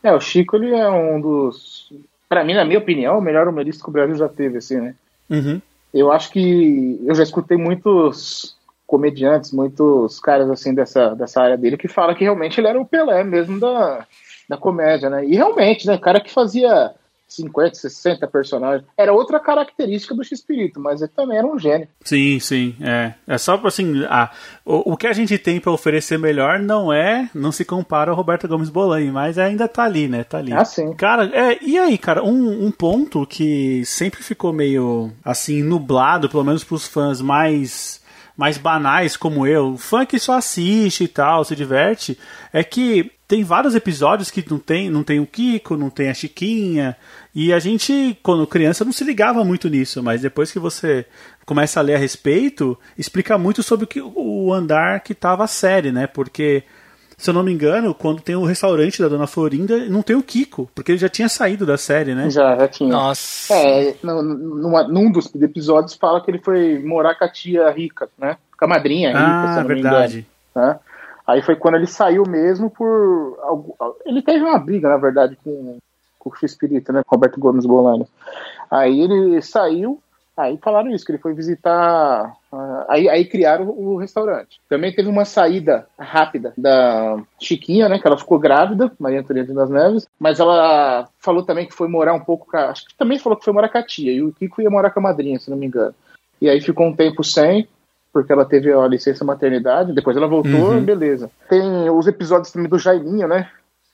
[0.00, 1.90] É, o Chico ele é um dos,
[2.28, 4.94] Pra mim, na minha opinião, o melhor humorista que o Brasil já teve, assim, né?
[5.28, 5.60] Uhum.
[5.92, 11.76] Eu acho que eu já escutei muitos comediantes, muitos caras assim dessa, dessa área dele
[11.76, 14.06] que falam que realmente ele era o Pelé mesmo da,
[14.48, 15.24] da comédia, né?
[15.24, 16.92] E realmente, né, cara que fazia
[17.30, 21.88] 50, 60 personagens, era outra característica do X-Espírito, mas ele também era um gênio.
[22.04, 23.14] Sim, sim, é.
[23.26, 24.30] É só assim, a,
[24.64, 28.16] o, o que a gente tem pra oferecer melhor não é, não se compara ao
[28.16, 30.24] Roberto Gomes Bolanho, mas ainda tá ali, né?
[30.24, 30.52] Tá ali.
[30.52, 30.92] Ah, sim.
[30.94, 36.44] Cara, é, e aí, cara, um, um ponto que sempre ficou meio assim nublado, pelo
[36.44, 38.00] menos pros fãs mais
[38.36, 42.18] mais banais como eu, fã que só assiste e tal, se diverte,
[42.54, 46.14] é que tem vários episódios que não tem, não tem o Kiko, não tem a
[46.14, 46.96] Chiquinha,
[47.34, 51.06] e a gente, quando criança, não se ligava muito nisso, mas depois que você
[51.46, 55.48] começa a ler a respeito, explica muito sobre o, que, o andar que tava a
[55.48, 56.06] série, né?
[56.06, 56.62] Porque,
[57.18, 60.22] se eu não me engano, quando tem o restaurante da Dona Florinda, não tem o
[60.22, 62.30] Kiko, porque ele já tinha saído da série, né?
[62.30, 62.90] Já, já tinha.
[62.92, 63.54] Nossa.
[63.54, 68.08] É, no- numa- num dos episódios fala que ele foi morar com a tia rica,
[68.18, 68.36] né?
[68.58, 70.26] Com a madrinha rica, se ah, eu não me verdade.
[70.54, 70.68] engano.
[70.72, 70.78] Né?
[71.26, 73.36] Aí foi quando ele saiu mesmo por.
[74.04, 75.78] Ele teve uma briga, na verdade, com,
[76.20, 77.02] com o X-Espírito, né?
[77.04, 78.06] Com Roberto Gomes Bolani.
[78.70, 79.98] Aí ele saiu,
[80.36, 82.32] aí falaram isso, que ele foi visitar.
[82.52, 84.60] ah, aí, aí criaram o restaurante.
[84.68, 87.98] Também teve uma saída rápida da Chiquinha, né?
[87.98, 92.14] Que ela ficou grávida, Maria Antonieta das Neves, mas ela falou também que foi morar
[92.14, 94.22] um pouco com a, Acho que também falou que foi morar com a tia, e
[94.22, 95.94] o Kiko ia morar com a madrinha, se não me engano.
[96.40, 97.68] E aí ficou um tempo sem,
[98.12, 100.82] porque ela teve a licença maternidade, depois ela voltou, Uhum.
[100.84, 101.30] beleza.
[101.48, 103.48] Tem os episódios também do Jaiminho, né?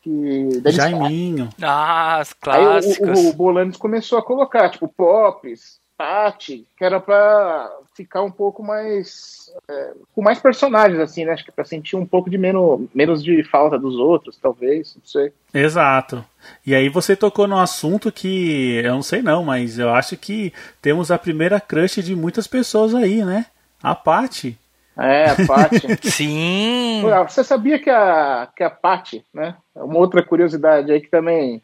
[0.07, 1.49] Que daí eles- Jaiminho.
[1.61, 3.19] Ah, os Aí o- clássicos.
[3.25, 8.63] o, o Bolanes começou a colocar, tipo, Pops, Tati, que era pra ficar um pouco
[8.63, 9.51] mais.
[9.69, 11.33] é, com mais personagens, assim, né?
[11.33, 15.03] Acho que pra sentir um pouco de menos, menos de falta dos outros, talvez, não
[15.05, 15.33] sei.
[15.53, 16.23] Exato.
[16.65, 20.53] E aí você tocou num assunto que eu não sei não, mas eu acho que
[20.83, 23.47] temos a primeira crush de muitas pessoas aí, né?
[23.83, 24.57] A Paty.
[24.99, 25.99] É, a Paty.
[26.11, 27.03] Sim.
[27.29, 29.55] Você sabia que a, que a Paty, né?
[29.75, 31.63] é Uma outra curiosidade aí que também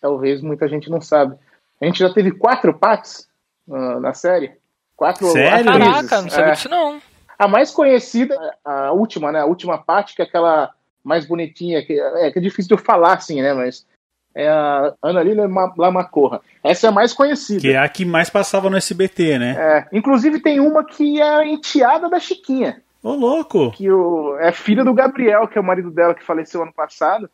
[0.00, 1.36] talvez muita gente não sabe.
[1.80, 3.28] A gente já teve quatro Paties
[3.70, 4.52] ah, na série.
[4.96, 5.64] Quatro Sério?
[5.64, 6.52] Caraca, não sabia É.
[6.52, 7.00] disso não.
[7.38, 9.40] A mais conhecida, a última, né?
[9.40, 10.70] A última parte, que é aquela
[11.02, 13.52] mais bonitinha, que é, que é difícil de eu falar assim, né?
[13.52, 13.86] Mas
[14.34, 16.40] é a Ana Lila Ma- Lamacorra.
[16.62, 17.60] Essa é a mais conhecida.
[17.60, 19.56] Que é a que mais passava no SBT, né?
[19.58, 23.72] É, inclusive tem uma que é a enteada da Chiquinha, Ô, louco!
[23.72, 27.28] que o, é filha do Gabriel, que é o marido dela que faleceu ano passado.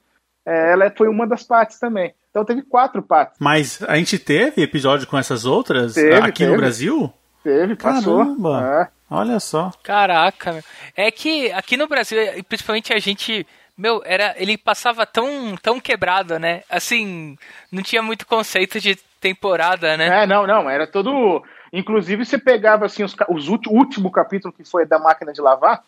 [0.46, 2.14] É, ela foi uma das partes também.
[2.30, 3.36] Então teve quatro partes.
[3.38, 6.56] Mas a gente teve episódio com essas outras Teve, aqui no teve.
[6.56, 7.12] Brasil?
[7.44, 8.18] Teve, passou.
[8.18, 8.88] Caramba!
[8.92, 8.98] É.
[9.10, 9.70] Olha só.
[9.82, 10.62] Caraca, meu.
[10.96, 13.46] É que aqui no Brasil, e principalmente a gente.
[13.78, 16.64] Meu, era, ele passava tão, tão quebrado, né?
[16.68, 17.38] Assim,
[17.70, 20.24] não tinha muito conceito de temporada, né?
[20.24, 21.44] É, não, não, era todo.
[21.72, 25.40] Inclusive, você pegava assim, os, os ulti- o último capítulo que foi da máquina de
[25.40, 25.84] lavar,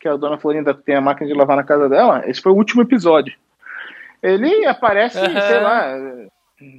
[0.00, 2.56] que a dona Florinda tem a máquina de lavar na casa dela, esse foi o
[2.56, 3.34] último episódio.
[4.22, 5.40] Ele aparece, Aham.
[5.42, 5.86] sei lá,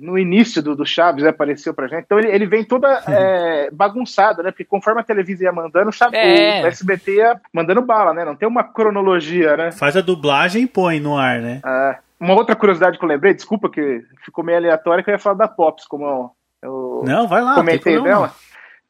[0.01, 2.03] no início do, do Chaves, né, apareceu pra gente.
[2.05, 4.51] Então ele, ele vem toda é, bagunçado, né?
[4.51, 6.63] Porque conforme a televisão ia mandando, o, Chaves, É.
[6.63, 8.23] o SBT ia mandando bala, né?
[8.25, 9.71] Não tem uma cronologia, né?
[9.71, 11.59] Faz a dublagem e põe no ar, né?
[11.63, 15.19] Ah, uma outra curiosidade que eu lembrei, desculpa que ficou meio aleatório, que eu ia
[15.19, 17.55] falar da Pops, como eu, Não, vai lá.
[17.55, 18.33] comentei dela.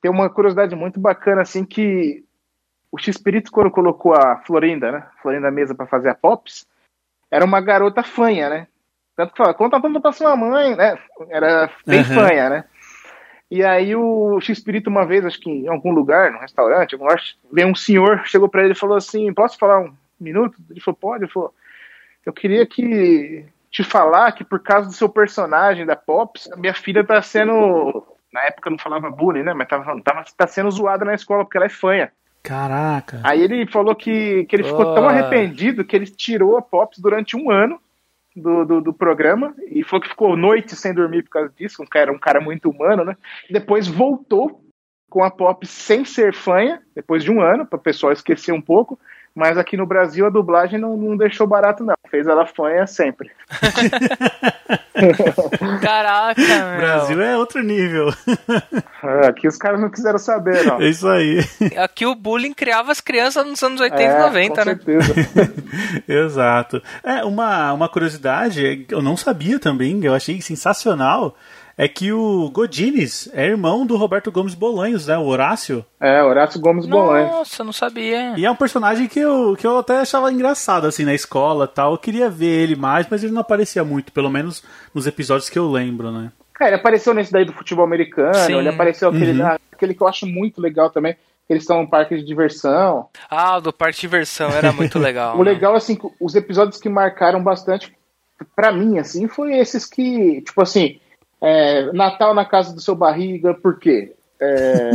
[0.02, 2.24] Tem uma curiosidade muito bacana, assim, que
[2.92, 5.04] o X-Espírito, quando colocou a Florinda, né?
[5.22, 6.66] Florinda Mesa para fazer a Pops,
[7.32, 8.68] era uma garota fanha, né?
[9.16, 10.98] Tanto que fala, conta tanto pra sua mãe, né?
[11.30, 12.06] Era bem Uhum.
[12.06, 12.64] fanha, né?
[13.50, 17.22] E aí o X-Espírito, uma vez, acho que em algum lugar, num restaurante, algum lugar,
[17.52, 20.58] veio um senhor, chegou pra ele e falou assim, posso falar um minuto?
[20.70, 21.24] Ele falou, pode.
[21.24, 21.54] Ele falou,
[22.26, 26.74] eu queria que te falar que por causa do seu personagem da Pops, a minha
[26.74, 28.04] filha tá sendo...
[28.34, 29.54] Na época não falava bullying, né?
[29.54, 32.12] Mas tava, tava, tá sendo zoada na escola porque ela é fanha.
[32.44, 33.22] Caraca.
[33.24, 35.10] Aí ele falou que, que ele ficou tão Boa.
[35.10, 37.80] arrependido que ele tirou a Pops durante um ano
[38.36, 41.86] do, do, do programa e falou que ficou noite sem dormir por causa disso, um
[41.86, 43.16] cara, um cara muito humano, né?
[43.50, 44.62] Depois voltou
[45.10, 48.62] com a Pops sem ser fanha, depois de um ano, para o pessoal esquecer um
[48.62, 49.00] pouco,
[49.36, 51.94] mas aqui no Brasil a dublagem não, não deixou barato, não.
[52.10, 53.30] Fez ela fanha sempre.
[55.82, 56.78] Caraca, meu.
[56.78, 58.14] Brasil é outro nível.
[59.04, 60.82] Ah, Aqui os caras não quiseram saber, não.
[60.82, 61.40] É isso aí.
[61.78, 64.64] Aqui o bullying criava as crianças nos anos 80 É, e 90, com né?
[64.76, 65.14] certeza.
[66.08, 66.82] Exato.
[67.04, 71.36] É, uma, uma curiosidade, eu não sabia também, eu achei sensacional,
[71.78, 75.18] é que o Godines é irmão do Roberto Gomes Bolanhos, né?
[75.18, 75.86] O Horácio.
[76.00, 77.28] É, Horácio Gomes Bolanho.
[77.28, 78.34] Nossa, não sabia.
[78.38, 81.92] E é um personagem que eu, que eu até achava engraçado, assim, na escola tal.
[81.94, 85.60] Eu queria ver ele mais, mas ele não aparecia muito, pelo menos nos episódios que
[85.60, 86.32] eu lembro, né?
[86.54, 88.56] Cara, ele apareceu nesse daí do futebol americano, Sim.
[88.58, 89.58] ele apareceu aquele, Uhum.
[89.74, 93.08] aquele que eu acho muito legal também, que eles estão num parque de diversão.
[93.30, 95.36] Ah, o do Parque de Diversão era muito legal.
[95.38, 95.52] O né?
[95.52, 97.94] legal, assim, que os episódios que marcaram bastante
[98.56, 100.98] pra mim, assim, foi esses que, tipo assim,
[101.42, 104.14] é, Natal na casa do seu barriga, por quê?
[104.40, 104.92] É,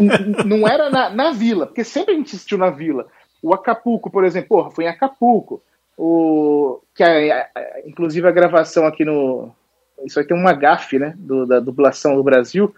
[0.44, 3.06] não era na, na vila, porque sempre a gente assistiu na vila.
[3.42, 5.62] O Acapulco, por exemplo, porra, foi em Acapulco.
[5.96, 9.50] O, que a- a- inclusive a gravação aqui no.
[10.04, 11.12] Isso aí tem uma gafe, né?
[11.16, 12.72] Do, da dublação do Brasil.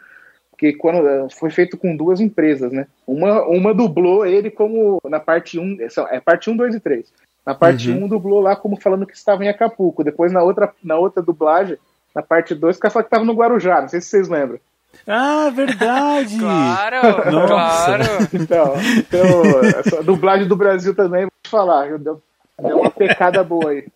[0.51, 2.87] Porque quando foi feito com duas empresas, né?
[3.07, 5.79] Uma, uma dublou ele como na parte 1,
[6.11, 7.13] é parte 1, 2 e 3.
[7.47, 8.05] Na parte Uhum.
[8.05, 10.05] 1 dublou lá como falando que estava em Acapulco.
[10.05, 11.79] Depois na outra, na outra dublagem,
[12.15, 13.81] na parte 2, o cara falou que estava no Guarujá.
[13.81, 14.59] Não sei se vocês lembram.
[15.07, 16.39] Ah, verdade!
[16.41, 17.47] Claro, Nossa.
[17.47, 18.05] claro.
[18.33, 21.99] Então, então essa dublagem do Brasil também, vou te falar, viu?
[21.99, 22.23] deu,
[22.61, 23.87] deu uma pecada boa aí.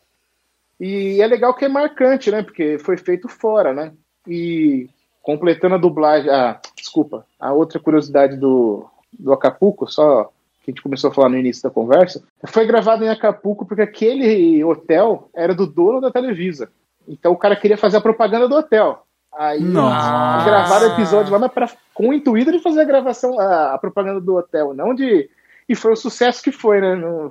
[0.81, 2.42] E é legal que é marcante, né?
[2.42, 3.92] Porque foi feito fora, né?
[4.27, 4.88] E
[5.22, 8.87] completando a dublagem, ah, desculpa, a outra curiosidade do,
[9.18, 10.31] do Acapulco, só
[10.62, 13.83] que a gente começou a falar no início da conversa, foi gravado em Acapulco porque
[13.83, 16.70] aquele hotel era do dono da Televisa.
[17.09, 19.05] Então o cara queria fazer a propaganda do hotel.
[19.37, 20.45] Aí Nossa.
[20.45, 23.79] gravaram o episódio lá, mas pra, com o intuito de fazer a gravação, a, a
[23.79, 25.29] propaganda do hotel, não de.
[25.69, 26.95] E foi o sucesso que foi, né?
[26.95, 27.31] No-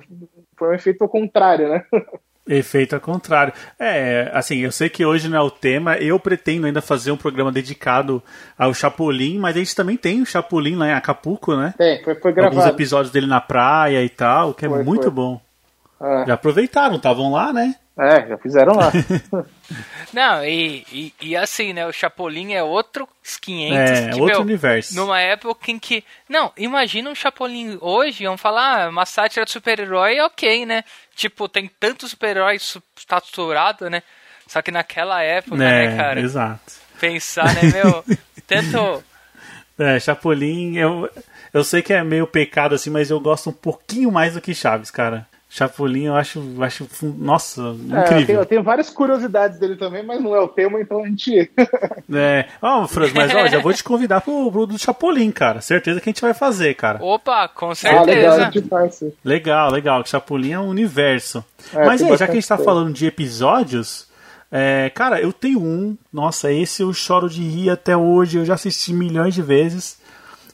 [0.56, 1.84] foi um efeito ao contrário, né?
[2.46, 3.54] Efeito ao contrário.
[3.78, 7.16] É, assim, eu sei que hoje não é o tema, eu pretendo ainda fazer um
[7.16, 8.22] programa dedicado
[8.58, 11.72] ao Chapolin, mas a gente também tem o Chapolin lá em Acapulco, né?
[11.78, 12.68] É, foi, foi Alguns gravado.
[12.68, 15.10] episódios dele na praia e tal, que é Foi, muito foi.
[15.10, 15.40] bom.
[15.98, 17.76] Ah, Já aproveitaram, estavam lá, né?
[17.98, 18.90] É, já fizeram lá.
[20.12, 21.86] Não, e, e, e assim, né?
[21.86, 23.08] O Chapolin é outro
[23.40, 24.94] 500 É, que, outro meu, universo.
[24.94, 26.04] Numa época em que.
[26.28, 30.84] Não, imagina um Chapolin hoje, vamos falar, ah, uma sátira de super-herói, ok, né?
[31.16, 34.02] Tipo, tem tantos super-heróis su- saturados, né?
[34.46, 36.20] Só que naquela época, né, É, cara?
[36.20, 36.72] exato.
[37.00, 38.04] Pensar, né, meu?
[38.46, 39.02] Tanto.
[39.78, 41.08] É, Chapolin, eu,
[41.52, 44.54] eu sei que é meio pecado assim, mas eu gosto um pouquinho mais do que
[44.54, 45.26] Chaves, cara.
[45.54, 48.40] Chapolin eu acho, acho nossa, É, eu, tenho, incrível.
[48.40, 51.48] eu tenho várias curiosidades dele também, mas não é o tema, então a gente.
[52.12, 55.60] É, ó, Franz, mas ó, já vou te convidar pro, pro do Chapolin, cara.
[55.60, 57.02] Certeza que a gente vai fazer, cara.
[57.02, 58.90] Opa, com ah, legal, certeza.
[58.90, 59.12] sim.
[59.24, 60.02] Legal, legal.
[60.02, 61.44] que Chapolin é um universo.
[61.72, 64.08] É, Mas aí, já que a gente tá falando de episódios,
[64.50, 65.96] é, cara, eu tenho um.
[66.12, 68.38] Nossa, esse eu choro de rir até hoje.
[68.38, 69.98] Eu já assisti milhões de vezes.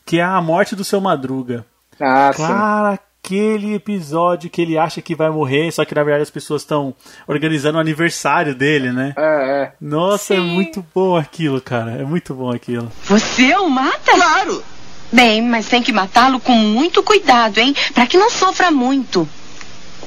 [0.05, 1.65] Que é a morte do seu Madruga.
[1.99, 3.01] Ah, sim.
[3.23, 6.95] Aquele episódio que ele acha que vai morrer, só que na verdade as pessoas estão
[7.29, 9.15] organizando o aniversário dele, né?
[9.17, 9.73] É, é.
[9.81, 10.43] Nossa, é Sim.
[10.43, 11.93] muito bom aquilo, cara.
[11.93, 12.91] É muito bom aquilo.
[13.05, 14.13] Você o mata?
[14.13, 14.65] Claro!
[15.13, 17.75] Bem, mas tem que matá-lo com muito cuidado, hein?
[17.95, 19.29] Pra que não sofra muito.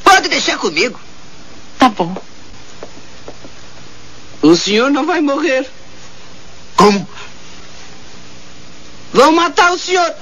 [0.04, 0.99] Pode deixar comigo.
[1.78, 2.15] Tá bom.
[4.41, 5.69] O senhor não vai morrer.
[6.76, 7.08] Como?
[9.13, 10.13] Vão matar o senhor.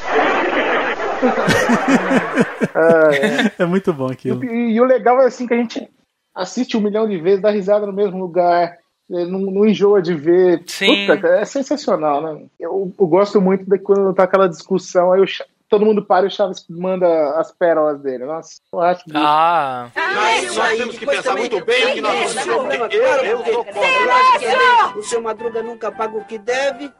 [3.60, 4.44] É muito bom aquilo.
[4.46, 5.90] E, e o legal é assim que a gente
[6.34, 8.78] assiste um milhão de vezes, dá risada no mesmo lugar,
[9.12, 10.64] eh, não, não enjoa de ver.
[10.66, 11.08] Sim.
[11.08, 12.46] Puta, é sensacional, né?
[12.60, 15.28] Eu, eu gosto muito de quando tá aquela discussão, aí o
[15.72, 17.08] todo mundo para e o Chaves manda
[17.40, 18.26] as pérolas dele.
[18.26, 19.12] Nossa, eu acho que.
[19.16, 22.98] Ah, Nós temos que pensar muito bem o que nós vamos fazer.
[22.98, 24.98] Eu, eu sou contra.
[24.98, 26.92] O seu Madruga nunca paga o que deve.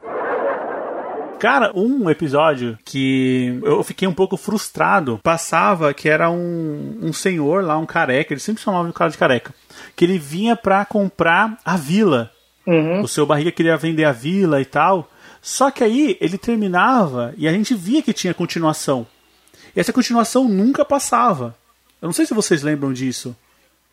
[1.42, 7.64] Cara, um episódio que eu fiquei um pouco frustrado, passava que era um, um senhor
[7.64, 9.52] lá, um careca, ele sempre chamava de cara de careca,
[9.96, 12.30] que ele vinha pra comprar a vila.
[12.64, 13.00] Uhum.
[13.00, 15.10] O seu barriga queria vender a vila e tal.
[15.40, 19.04] Só que aí ele terminava e a gente via que tinha continuação.
[19.74, 21.56] E essa continuação nunca passava.
[22.00, 23.34] Eu não sei se vocês lembram disso.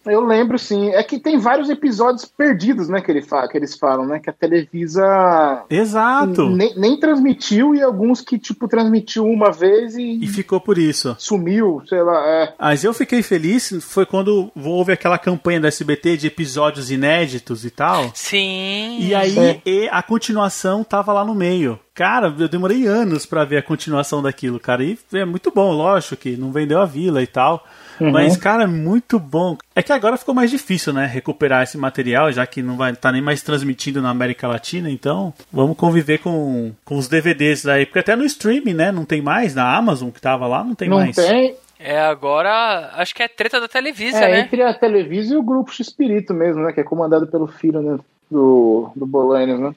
[0.10, 0.90] Eu lembro, sim.
[0.90, 4.20] É que tem vários episódios perdidos, né, que, ele fa que eles falam, né?
[4.20, 6.50] Que a Televisa Exato.
[6.50, 11.16] nem, nem transmitiu e alguns que, tipo, transmitiu uma vez e, E ficou por isso.
[11.20, 12.26] sumiu, sei lá.
[12.28, 12.54] É.
[12.60, 17.70] Mas eu fiquei feliz foi quando houve aquela campanha da SBT de episódios inéditos e
[17.70, 18.12] tal.
[18.14, 18.98] Sim.
[19.00, 19.62] E aí Sim.
[19.66, 21.80] e a continuação tava lá no meio.
[21.94, 24.84] Cara, eu demorei anos pra ver a continuação daquilo, cara.
[24.84, 27.66] E é muito bom, lógico que não vendeu a vila e tal.
[28.00, 29.58] Mas, cara, é muito bom.
[29.76, 31.06] É que agora ficou mais difícil, né?
[31.06, 34.90] Recuperar esse material, já que não vai estar nem mais transmitindo na América Latina.
[34.90, 37.86] Então, vamos conviver com, com os DVDs daí.
[37.86, 38.92] Porque até no streaming, né?
[38.92, 39.54] Não tem mais.
[39.56, 41.16] Na Amazon que tava lá, não tem Não mais.
[41.16, 41.56] tem.
[41.80, 44.40] É, agora acho que é treta da Televisa, É, né?
[44.42, 46.74] entre a Televisa e o Grupo X-Espírito mesmo, né?
[46.74, 47.98] Que é comandado pelo filho né,
[48.30, 49.74] do, do Bolanes, né?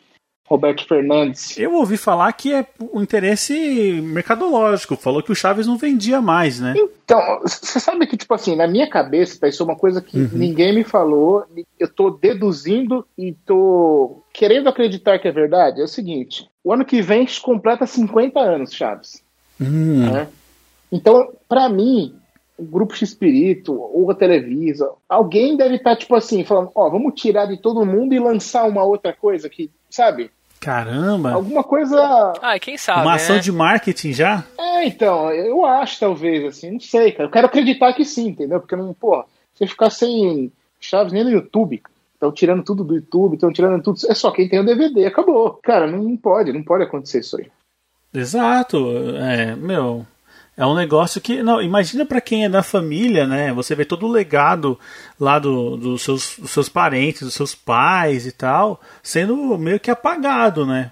[0.52, 1.56] Roberto Fernandes.
[1.58, 4.96] Eu ouvi falar que é um interesse mercadológico.
[4.96, 6.74] Falou que o Chaves não vendia mais, né?
[6.76, 10.18] Então, você sabe que, tipo assim, na minha cabeça, tá, isso é uma coisa que
[10.18, 10.28] Uhum.
[10.34, 11.44] ninguém me falou,
[11.78, 15.80] eu tô deduzindo e tô querendo acreditar que é verdade.
[15.80, 19.22] É o seguinte: o ano que vem completa 50 anos, Chaves.
[19.60, 20.10] Hum.
[20.10, 20.28] né?
[20.90, 22.14] Então, pra mim,
[22.58, 27.46] o Grupo X-Espírito ou a Televisa, alguém deve estar, tipo assim, falando: ó, vamos tirar
[27.46, 30.30] de todo mundo e lançar uma outra coisa que, sabe?
[30.62, 31.32] Caramba.
[31.32, 31.98] Alguma coisa.
[32.40, 33.42] Ah, quem sabe, Uma ação né?
[33.42, 34.44] de marketing já?
[34.56, 37.24] É, então, eu acho, talvez, assim, não sei, cara.
[37.24, 38.60] Eu quero acreditar que sim, entendeu?
[38.60, 41.82] Porque não, pô, você ficar sem chaves nem no YouTube.
[42.14, 43.98] Estão tirando tudo do YouTube, estão tirando tudo.
[44.08, 45.58] É só quem tem o DVD, acabou.
[45.60, 47.50] Cara, não pode, não pode acontecer isso aí.
[48.14, 48.78] Exato.
[49.16, 50.06] É, meu.
[50.56, 51.42] É um negócio que.
[51.42, 53.52] Não, imagina pra quem é da família, né?
[53.54, 54.78] Você vê todo o legado
[55.18, 59.90] lá do, dos, seus, dos seus parentes, dos seus pais e tal, sendo meio que
[59.90, 60.90] apagado, né?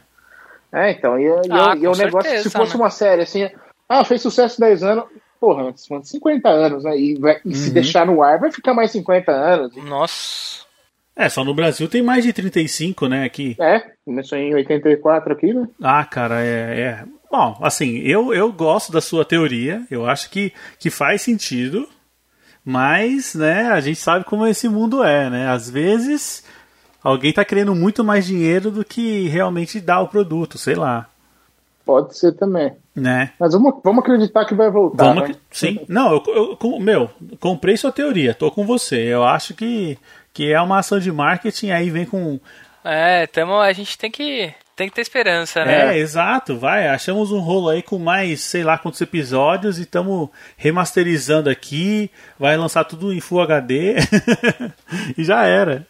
[0.73, 2.83] É, então, e, e, Ah, e é um negócio, certeza, se fosse né?
[2.83, 3.51] uma série assim,
[3.89, 5.05] ah, fez sucesso 10 anos,
[5.39, 6.97] porra, 50 anos, né?
[6.97, 9.77] E, vai- e se deixar no ar, vai ficar mais 50 anos.
[9.85, 10.65] Nossa.
[11.17, 13.25] É, só no Brasil tem mais de 35, né?
[13.25, 13.57] Aqui.
[13.61, 15.69] É, começou em 84 aqui, né?
[15.83, 16.81] Ah, cara, é.
[16.81, 17.05] é.
[17.31, 21.89] Bom, assim, eu, eu gosto da sua teoria, eu acho que, que faz sentido,
[22.65, 25.49] mas, né, a gente sabe como esse mundo é, né?
[25.49, 26.45] Às vezes
[27.03, 31.07] alguém tá querendo muito mais dinheiro do que realmente dá o produto, sei lá,
[31.85, 32.73] Pode ser também.
[32.95, 33.33] né?
[33.41, 35.05] Mas vamos, vamos acreditar que vai voltar.
[35.13, 35.35] Vamos, né?
[35.51, 35.81] sim.
[35.89, 38.97] Não, eu, eu- meu, comprei sua teoria, tô com você.
[39.13, 39.99] Eu acho que,
[40.33, 42.39] que é uma ação de marketing, aí vem com.
[42.85, 45.95] É, tamo, a gente tem que, tem que ter esperança, né?
[45.95, 46.89] É, exato, vai.
[46.89, 52.11] Achamos um rolo aí com mais, sei lá quantos episódios e estamos remasterizando aqui.
[52.39, 53.97] Vai lançar tudo em Full HD.
[55.19, 55.87] e já era.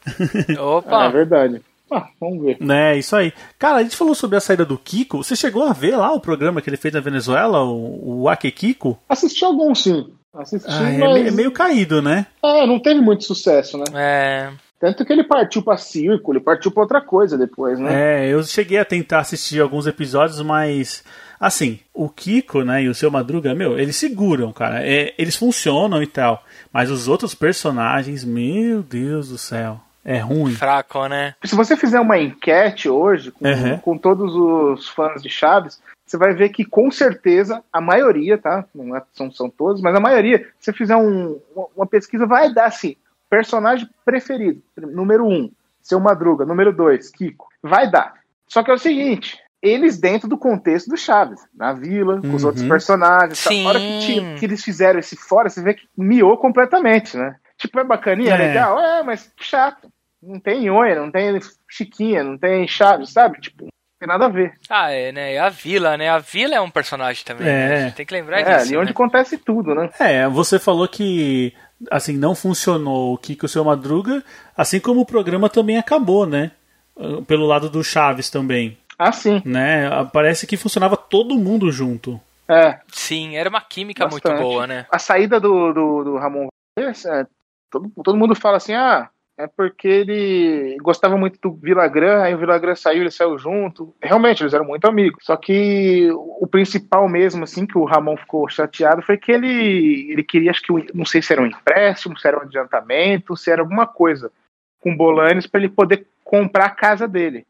[0.48, 1.62] É, Opa, verdade.
[1.92, 2.56] Ah, vamos ver.
[2.60, 3.32] né, isso aí.
[3.58, 5.18] Cara, a gente falou sobre a saída do Kiko.
[5.18, 8.50] Você chegou a ver lá o programa que ele fez na Venezuela, o, o Ake
[8.52, 8.98] Kiko?
[9.08, 10.12] Assisti alguns, sim.
[10.34, 11.26] Assisti, Ah, é, mas...
[11.26, 12.26] é meio caído, né?
[12.42, 13.84] É, não teve muito sucesso, né?
[13.94, 18.24] é, Tanto que ele partiu pra circo, ele partiu pra outra coisa depois, né?
[18.24, 21.04] É, eu cheguei a tentar assistir alguns episódios, mas
[21.38, 24.82] assim, o Kiko, né, e o seu Madruga, meu, eles seguram, cara.
[24.86, 26.42] É, eles funcionam e tal.
[26.72, 30.52] Mas os outros personagens, meu Deus do céu, é ruim.
[30.54, 31.34] fraco, né?
[31.44, 33.78] Se você fizer uma enquete hoje com, Uhum.
[33.78, 35.78] com todos os fãs de Chaves,
[36.10, 38.64] você vai ver que com certeza a maioria, tá?
[38.74, 42.26] Não é- são, são todos, mas a maioria, se você fizer um- uma- uma pesquisa,
[42.26, 42.96] vai dar assim:
[43.28, 45.50] personagem preferido, número um,
[45.82, 47.46] seu Madruga, número dois, Kiko.
[47.62, 48.14] Vai dar.
[48.48, 49.38] Só que é o seguinte.
[49.62, 52.48] Eles dentro do contexto do Chaves, na vila, com os Uhum.
[52.48, 53.44] outros personagens.
[53.44, 53.50] tá?
[53.50, 53.66] Sim.
[53.66, 57.36] A hora que, que eles fizeram esse fora, você vê que miou completamente, né?
[57.58, 58.38] Tipo, é bacaninha, É.
[58.38, 59.88] legal, é, mas chato.
[60.22, 63.38] Não tem Nhonha, não tem Chiquinha, não tem Chaves, sabe?
[63.40, 63.68] Tipo,
[64.00, 64.54] tem nada a ver.
[64.68, 65.38] Ah, é, né?
[65.38, 66.08] A Vila, né?
[66.08, 67.46] A Vila é um personagem também.
[67.46, 67.52] É.
[67.68, 67.74] né?
[67.76, 68.68] A gente Tem que lembrar É, disso.
[68.68, 68.90] ali onde né?
[68.92, 69.90] acontece tudo, né?
[70.00, 71.52] É, você falou que
[71.90, 74.24] assim não funcionou o Kiko e o seu Madruga,
[74.56, 76.50] assim como o programa também acabou, né?
[76.98, 79.40] Ah, Pelo lado do Chaves também, Ah, sim.
[79.44, 79.86] né?
[79.92, 82.18] Ah, Parece que funcionava todo mundo junto.
[82.48, 84.32] É, Sim, era uma química Bastante.
[84.32, 84.84] muito boa, né?
[84.90, 87.24] a saída do, do, do Ramon Valdez, é,
[87.70, 89.08] todo, todo mundo fala assim, ah,
[89.40, 93.94] é porque ele gostava muito do Villagrán, aí o Villagrán saiu, ele saiu junto.
[94.02, 95.24] Realmente, eles eram muito amigos.
[95.24, 100.22] Só que o principal mesmo, assim, que o Ramon ficou chateado foi que ele, ele
[100.22, 103.62] queria, acho que, não sei se era um empréstimo, se era um adiantamento, se era
[103.62, 104.30] alguma coisa
[104.78, 107.46] com o Bolanes para ele poder comprar a casa dele.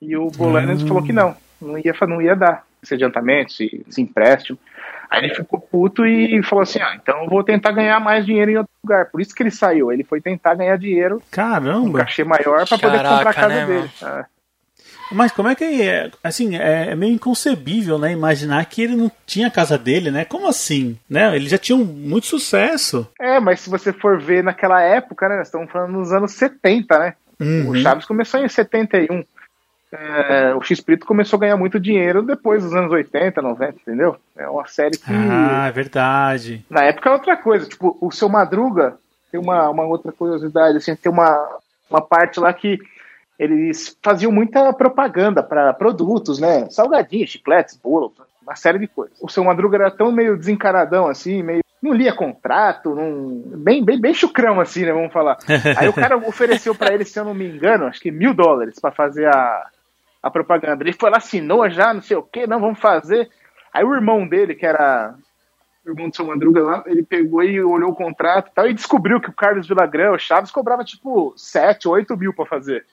[0.00, 0.86] E o Bolanes Hum.
[0.86, 2.64] falou que não, não ia, não ia dar.
[2.82, 4.58] Esse adiantamento, esse, esse empréstimo.
[5.08, 8.50] Aí ele ficou puto e falou assim: ah, então eu vou tentar ganhar mais dinheiro
[8.50, 9.06] em outro lugar.
[9.10, 9.92] Por isso que ele saiu.
[9.92, 11.98] Ele foi tentar ganhar dinheiro, um Caramba!
[11.98, 13.90] cachê maior, pra poder comprar a casa né, dele.
[14.02, 14.24] É.
[15.12, 16.10] Mas como é que é?
[16.24, 18.12] Assim, é é meio inconcebível, né?
[18.12, 20.24] Imaginar que ele não tinha a casa dele, né?
[20.24, 20.98] Como assim?
[21.08, 21.36] Né?
[21.36, 23.06] Ele já tinha um, muito sucesso.
[23.20, 25.36] É, mas se você for ver naquela época, né?
[25.36, 27.14] Nós estamos falando nos anos 70, né?
[27.38, 27.70] Uhum.
[27.70, 29.22] O Chaves começou em 71.
[29.92, 34.16] É, o X-Prito começou a ganhar muito dinheiro depois dos anos 80, 90, entendeu?
[34.34, 35.12] É uma série que.
[35.12, 36.64] Ah, é verdade.
[36.70, 37.66] Na época é outra coisa.
[37.66, 38.96] Tipo, o seu Madruga
[39.30, 41.58] tem uma, uma outra curiosidade, assim, tem uma,
[41.90, 42.78] uma parte lá que
[43.38, 46.70] eles faziam muita propaganda para produtos, né?
[46.70, 49.18] Salgadinhos, chicletes, bolo, uma série de coisas.
[49.20, 51.60] O seu Madruga era tão meio desencaradão, assim, meio.
[51.82, 53.42] Não lia contrato, não...
[53.58, 54.92] bem, bem, bem chucrão, assim, né?
[54.92, 55.36] Vamos falar.
[55.76, 58.78] Aí o cara ofereceu para ele, se eu não me engano, acho que mil dólares
[58.78, 59.66] para fazer a,
[60.22, 60.84] a propaganda.
[60.84, 63.28] Ele foi lá, assinou já, não sei o que, não, vamos fazer.
[63.72, 65.14] Aí o irmão dele, que era
[65.84, 68.74] o irmão do seu Madruga lá, ele pegou e olhou o contrato e tal, e
[68.74, 72.86] descobriu que o Carlos Villagrán, o Chaves, cobrava tipo 7, 8 mil pra fazer.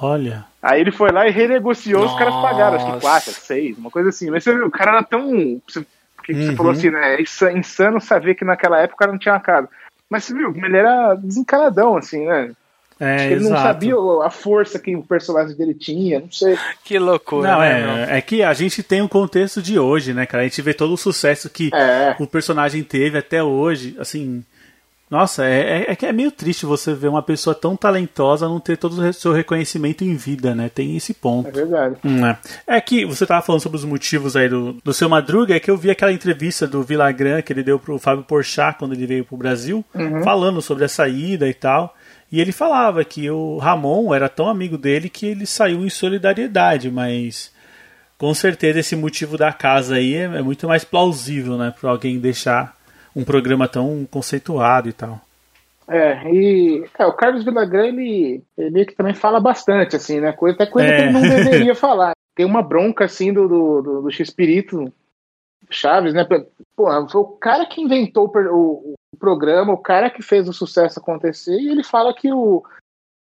[0.00, 0.44] Olha.
[0.62, 3.00] Aí ele foi lá e renegociou, os caras pagaram, acho que Nossa.
[3.00, 4.30] 4, 6, uma coisa assim.
[4.30, 5.60] Mas você viu, o cara era tão.
[5.66, 5.84] Você,
[6.24, 6.56] que você Uhum.
[6.56, 7.14] falou assim, né?
[7.14, 9.68] É insa- insano saber que naquela época o cara não tinha uma casa.
[10.10, 12.52] Mas você viu, ele era desencanadão, assim, né?
[12.98, 13.62] É, Acho que ele não exato.
[13.62, 13.94] sabia
[14.24, 16.56] a força que o personagem dele tinha, não sei.
[16.82, 20.24] Que loucura, Não, né, é, é que a gente tem o contexto de hoje, né,
[20.24, 20.44] cara?
[20.44, 22.16] A gente vê todo o sucesso que É.
[22.18, 24.42] o personagem teve até hoje, assim.
[25.08, 28.58] Nossa, é, é, é que é meio triste você ver uma pessoa tão talentosa não
[28.58, 30.68] ter todo o seu reconhecimento em vida, né?
[30.68, 31.48] Tem esse ponto.
[31.48, 31.96] É verdade.
[32.04, 32.36] Hum, é.
[32.66, 35.70] É que você tava falando sobre os motivos aí do, do seu Madruga, é que
[35.70, 39.24] eu vi aquela entrevista do Villagrán que ele deu pro Fábio Porchat quando ele veio
[39.24, 39.84] pro Brasil,
[40.24, 41.94] falando sobre a saída e tal.
[42.30, 46.90] E ele falava que o Ramon era tão amigo dele que ele saiu em solidariedade,
[46.90, 47.52] mas
[48.18, 52.18] com certeza esse motivo da casa aí é, é muito mais plausível, né, para alguém
[52.18, 52.74] deixar
[53.14, 55.20] um programa tão conceituado e tal.
[55.88, 60.32] É, e é, o Carlos Villagrán, ele, ele que também fala bastante, assim, né?
[60.32, 60.96] Coisa, até coisa É.
[60.96, 62.12] que ele não deveria falar.
[62.34, 64.92] Tem uma bronca, assim, do, do, do, do X-Pirito
[65.70, 66.24] Chaves, né?
[66.76, 70.98] Pô, foi o cara que inventou o, o- programa, o cara que fez o sucesso
[70.98, 72.62] acontecer, e ele fala que o,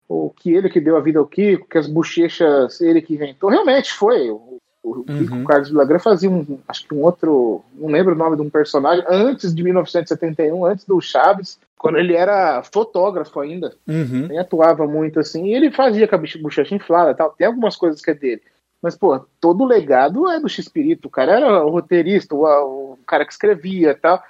[0.08, 3.50] o que ele que deu a vida ao Kiko, que as bochechas ele que inventou.
[3.50, 4.30] Realmente foi.
[4.30, 5.44] O, o Kiko Uhum.
[5.44, 9.04] Carlos Villagrán fazia um, acho que um outro, não lembro o nome de um personagem,
[9.08, 14.28] antes de 1971, antes do Chaves, quando ele era fotógrafo ainda Uhum.
[14.28, 17.32] nem atuava muito assim, e ele fazia com a boche- bochecha inflada tal.
[17.32, 18.42] Tem algumas coisas que é dele.
[18.82, 21.08] Mas, pô, todo o legado é do X-Pirito.
[21.08, 24.22] O cara era o roteirista, o, o cara que escrevia e tal.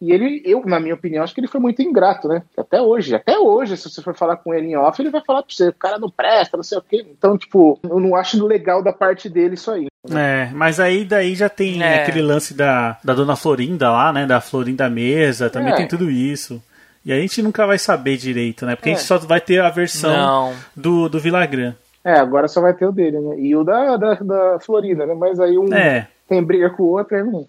[0.00, 2.42] E ele, eu, na minha opinião, acho que ele foi muito ingrato, né?
[2.56, 3.14] Até hoje.
[3.14, 5.68] Até hoje, se você for falar com ele em off, ele vai falar pra você,
[5.68, 7.04] o cara não presta, não sei o quê.
[7.10, 9.86] Então, tipo, eu não acho legal da parte dele isso aí.
[10.10, 12.02] É, mas aí daí já tem É.
[12.02, 14.26] aquele lance da, da dona Florinda lá, né?
[14.26, 15.76] Da Florinda Mesa, também É.
[15.76, 16.62] tem tudo isso.
[17.04, 18.76] E a gente nunca vai saber direito, né?
[18.76, 18.96] Porque a É.
[18.96, 20.54] gente só vai ter a versão Não.
[20.76, 21.72] do, do Villagrán.
[22.06, 23.36] É, agora só vai ter o dele, né?
[23.40, 25.12] E o da, da, da Florida, né?
[25.12, 26.06] Mas aí um É.
[26.28, 27.44] tem briga com o outro, aí não.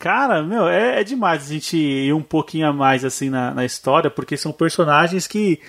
[0.00, 3.64] Cara, meu, é, é demais a gente ir um pouquinho a mais assim na, na
[3.64, 5.60] história, porque são personagens que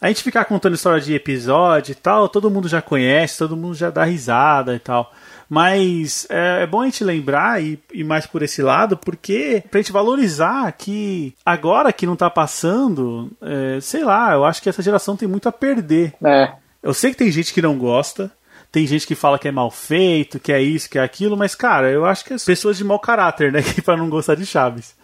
[0.00, 3.74] a gente ficar contando história de episódio e tal, todo mundo já conhece, todo mundo
[3.74, 5.12] já dá risada e tal.
[5.48, 9.80] Mas é, é bom a gente lembrar e ir mais por esse lado, porque pra
[9.80, 14.82] gente valorizar que agora que não tá passando, é, sei lá, eu acho que essa
[14.82, 16.14] geração tem muito a perder.
[16.24, 16.52] É.
[16.84, 18.30] Eu sei que tem gente que não gosta,
[18.70, 21.54] tem gente que fala que é mal feito, que é isso, que é aquilo, mas,
[21.54, 24.44] cara, eu acho que as pessoas de mau caráter, né, que pra não gostar de
[24.44, 24.94] Chaves.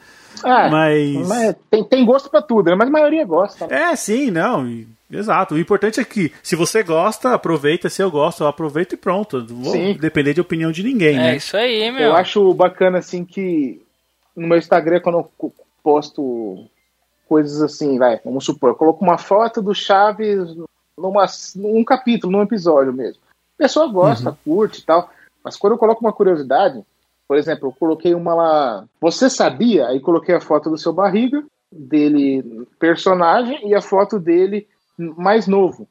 [0.44, 2.76] É, Mas- mas tem, tem gosto pra tudo, né?
[2.76, 3.66] Mas a maioria gosta.
[3.66, 3.90] né?
[3.92, 5.54] É, sim, não, e- exato.
[5.54, 9.40] O importante é que, se você gosta, aproveita, se eu gosto, eu aproveito e pronto.
[9.40, 9.94] Não Vou Sim.
[10.00, 11.36] depender de opinião de ninguém, É né?
[11.36, 12.02] isso aí, meu.
[12.10, 13.82] Eu acho bacana, assim, que
[14.36, 15.52] no meu Instagram, quando eu
[15.82, 16.64] posto
[17.28, 20.48] coisas assim, vai, vamos supor, eu coloco uma foto do Chaves
[21.00, 21.26] numa,
[21.56, 23.20] num capítulo, num episódio mesmo.
[23.58, 25.10] A pessoa gosta, curte e tal,
[25.44, 26.82] mas quando eu coloco uma curiosidade,
[27.26, 29.86] por exemplo, eu coloquei uma lá, você sabia?
[29.86, 34.66] Aí coloquei a foto do seu barriga, dele personagem, e a foto dele
[34.98, 35.86] mais novo,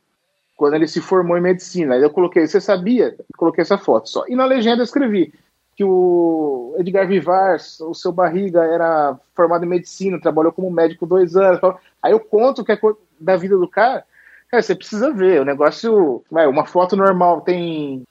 [0.58, 1.96] quando ele se formou em medicina.
[1.96, 3.16] Aí eu coloquei, você sabia?
[3.38, 4.26] Coloquei essa foto só.
[4.28, 5.34] E na legenda eu escrevi
[5.76, 11.38] que o Edgar Vivar, o seu barriga, era formado em medicina, trabalhou como médico dois
[11.38, 11.62] anos.
[12.04, 12.80] Aí eu conto o que é
[13.18, 14.04] da vida do cara.
[14.50, 15.42] Cara, você precisa ver.
[15.42, 16.24] O negócio.
[16.30, 18.04] Vai, uma foto normal tem,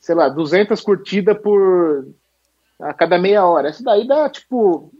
[0.00, 2.06] sei lá, 200 curtidas por.
[2.80, 3.68] a cada meia hora.
[3.68, 4.92] Essa daí dá, tipo,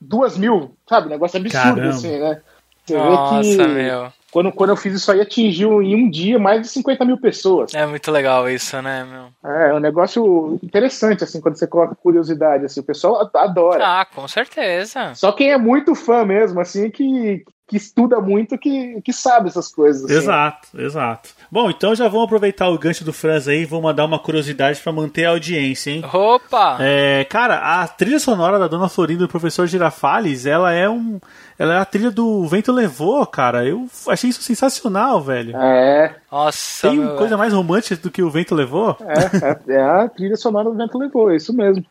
[0.00, 1.08] duas mil, sabe?
[1.08, 1.88] Negócio absurdo, Caramba.
[1.88, 2.42] assim, né?
[2.84, 3.68] Você Nossa, vê que.
[3.68, 4.12] meu.
[4.30, 7.72] Quando, quando eu fiz isso aí, atingiu em um dia mais de 50 mil pessoas.
[7.72, 9.50] É muito legal isso, né, meu?
[9.50, 14.00] É, é um negócio interessante, assim, quando você coloca curiosidade, assim, o pessoal adora.
[14.00, 15.14] Ah, com certeza.
[15.14, 19.68] Só quem é muito fã mesmo, assim, que, que estuda muito, que, que sabe essas
[19.68, 20.06] coisas.
[20.06, 20.14] Assim.
[20.14, 21.28] Exato, exato.
[21.52, 24.80] Bom, então já vamos aproveitar o gancho do Franz aí e vou mandar uma curiosidade
[24.80, 26.02] para manter a audiência, hein?
[26.10, 26.78] Opa!
[26.80, 31.20] É, cara, a trilha sonora da Dona Florinda do professor Girafales, ela é um.
[31.58, 33.66] Ela é a trilha do Vento Levou, cara.
[33.66, 35.54] Eu achei isso sensacional, velho.
[35.56, 36.14] É.
[36.32, 38.96] Nossa, Tem meu, coisa mais romântica do que o Vento Levou?
[39.00, 41.84] É, é, é a trilha sonora do Vento Levou, é isso mesmo.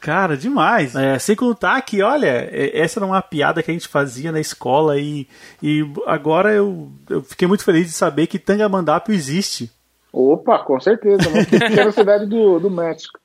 [0.00, 0.94] Cara, demais.
[0.94, 4.98] É, sem contar que, olha, essa era uma piada que a gente fazia na escola
[4.98, 5.26] e,
[5.62, 9.70] e agora eu, eu fiquei muito feliz de saber que Tangamandápio existe.
[10.12, 13.18] Opa, com certeza, uma pequena cidade do, do México.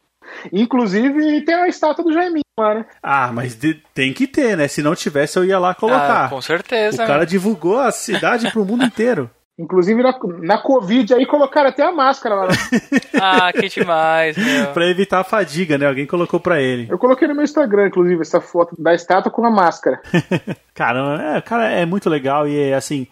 [0.53, 2.85] Inclusive tem a estátua do Jaiminho lá, né?
[3.01, 4.67] Ah, mas de- tem que ter, né?
[4.67, 6.25] Se não tivesse, eu ia lá colocar.
[6.25, 7.03] Ah, com certeza.
[7.03, 9.29] o cara divulgou a cidade pro mundo inteiro.
[9.59, 12.47] Inclusive na, na Covid aí colocaram até a máscara lá.
[12.47, 12.53] né?
[13.21, 14.67] Ah, que demais, meu.
[14.67, 15.85] Pra evitar a fadiga, né?
[15.85, 16.87] Alguém colocou pra ele.
[16.89, 20.01] Eu coloquei no meu Instagram, inclusive, essa foto da estátua com a máscara.
[20.73, 23.05] Cara, é, cara, é muito legal e é assim.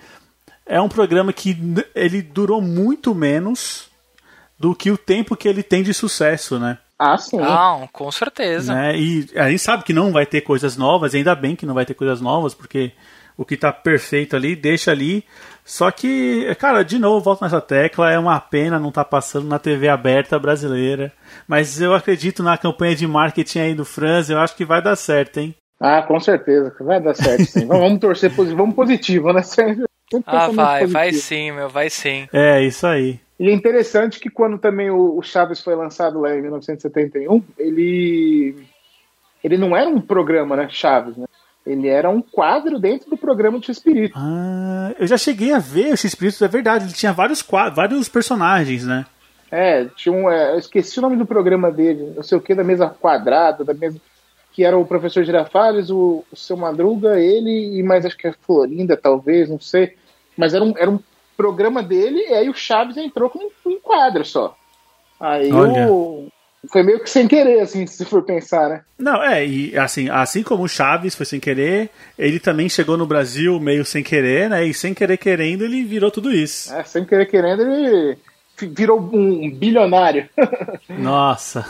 [0.65, 1.57] É um programa que
[1.93, 3.89] ele durou muito menos
[4.57, 6.77] do que o tempo que ele tem de sucesso, né?
[6.97, 7.37] Ah, sim.
[7.37, 8.73] Não, com certeza.
[8.73, 8.97] né?
[8.97, 11.85] E a gente sabe que não vai ter coisas novas, ainda bem que não vai
[11.85, 12.93] ter coisas novas, porque
[13.37, 15.23] o que tá perfeito ali, deixa ali.
[15.63, 19.59] Só que, cara, de novo, volto nessa tecla, é uma pena não tá passando na
[19.59, 21.11] TV aberta brasileira.
[21.47, 24.95] Mas eu acredito na campanha de marketing aí do Franz, eu acho que vai dar
[24.95, 25.53] certo, hein?
[25.79, 26.73] Ah, com certeza.
[26.79, 27.67] Vai dar certo, sim.
[27.67, 28.57] Vamos torcer positivo.
[28.57, 29.43] Vamos positivo, né?
[29.43, 29.85] Sempre
[30.25, 30.93] Ah, vai, positivo.
[30.93, 32.27] vai sim, meu, vai sim.
[32.33, 33.19] É, isso aí.
[33.39, 38.55] E é interessante que quando também o, o Chaves foi lançado lá em 1971, ele
[39.43, 41.25] ele não era um programa, né, Chaves, né?
[41.67, 44.13] Ele era um quadro dentro do programa de Espírito.
[44.17, 48.07] Ah, eu já cheguei a ver esse espírito, é verdade, ele tinha vários, qua- vários
[48.07, 49.05] personagens, né?
[49.51, 52.53] É, tinha um, é, eu esqueci o nome do programa dele, não sei o que,
[52.55, 53.99] da mesa quadrada, da mesa
[54.53, 58.33] que era o professor Girafales, o, o seu Madruga, ele e mais acho que a
[58.33, 59.95] Florinda, talvez, não sei.
[60.35, 60.99] Mas era um, era um
[61.37, 64.57] programa dele e aí o Chaves entrou com um, um quadro só.
[65.19, 65.87] Aí Olha.
[65.91, 66.27] o,
[66.69, 68.81] foi meio que sem querer, assim, se for pensar, né?
[68.97, 73.05] Não, é, e assim, assim como o Chaves foi sem querer, ele também chegou no
[73.05, 74.65] Brasil meio sem querer, né?
[74.65, 76.73] E sem querer querendo, ele virou tudo isso.
[76.73, 78.17] É, sem querer querendo, ele
[78.65, 80.27] virou um bilionário.
[80.89, 81.63] Nossa.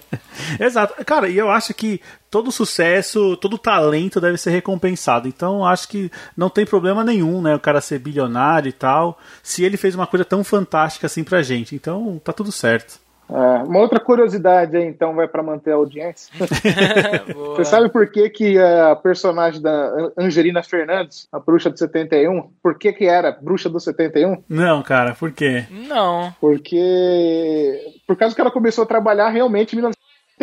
[0.58, 1.04] Exato.
[1.04, 5.28] Cara, e eu acho que todo sucesso, todo talento deve ser recompensado.
[5.28, 7.54] Então, acho que não tem problema nenhum, né?
[7.54, 11.42] O cara ser bilionário e tal, se ele fez uma coisa tão fantástica assim pra
[11.42, 11.74] gente.
[11.74, 13.01] Então, tá tudo certo.
[13.32, 16.32] É, uma outra curiosidade aí, então, vai para manter a audiência.
[17.56, 22.78] Você sabe por que, que a personagem da Angelina Fernandes, a bruxa do 71, por
[22.78, 24.42] que, que era bruxa do 71?
[24.48, 25.64] Não, cara, por quê?
[25.70, 26.34] Não.
[26.40, 27.80] Porque.
[28.06, 29.80] Por causa que ela começou a trabalhar realmente em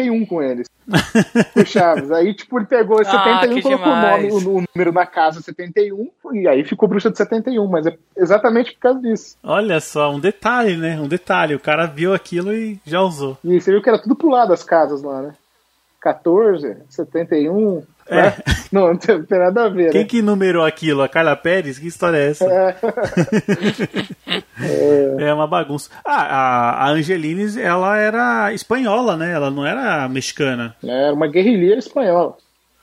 [0.02, 0.68] 1971 com eles.
[1.54, 2.12] com o Chaves.
[2.12, 4.92] Aí, tipo, ele pegou esse Ah, 71 e que colocou o, nome, o, o número
[4.92, 9.38] na casa 71, e aí ficou bruxa do 71, mas é exatamente por causa disso.
[9.44, 11.00] Olha só, um detalhe, né?
[11.00, 11.56] Um detalhe.
[11.56, 13.38] O cara viu aquilo e já usou.
[13.44, 15.34] E você viu que era tudo pro lado das casas lá, né?
[16.02, 17.84] 14, 71.
[18.10, 18.22] É.
[18.22, 18.36] Né?
[18.72, 19.92] Não, não tem, tem nada a ver.
[19.92, 20.08] Quem né?
[20.08, 21.02] que numerou aquilo?
[21.02, 21.80] A Carla Pérez?
[21.80, 22.46] Que história é essa?
[25.20, 25.90] É uma bagunça.
[26.04, 29.32] Ah, a, a Angelines, ela era espanhola, né?
[29.32, 30.76] Ela não era mexicana.
[30.84, 32.36] Era uma guerrilheira espanhola.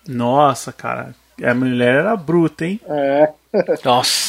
[0.08, 1.14] Nossa, cara.
[1.42, 2.80] A mulher era bruta, hein?
[2.88, 3.28] É.
[3.84, 4.26] Nossa.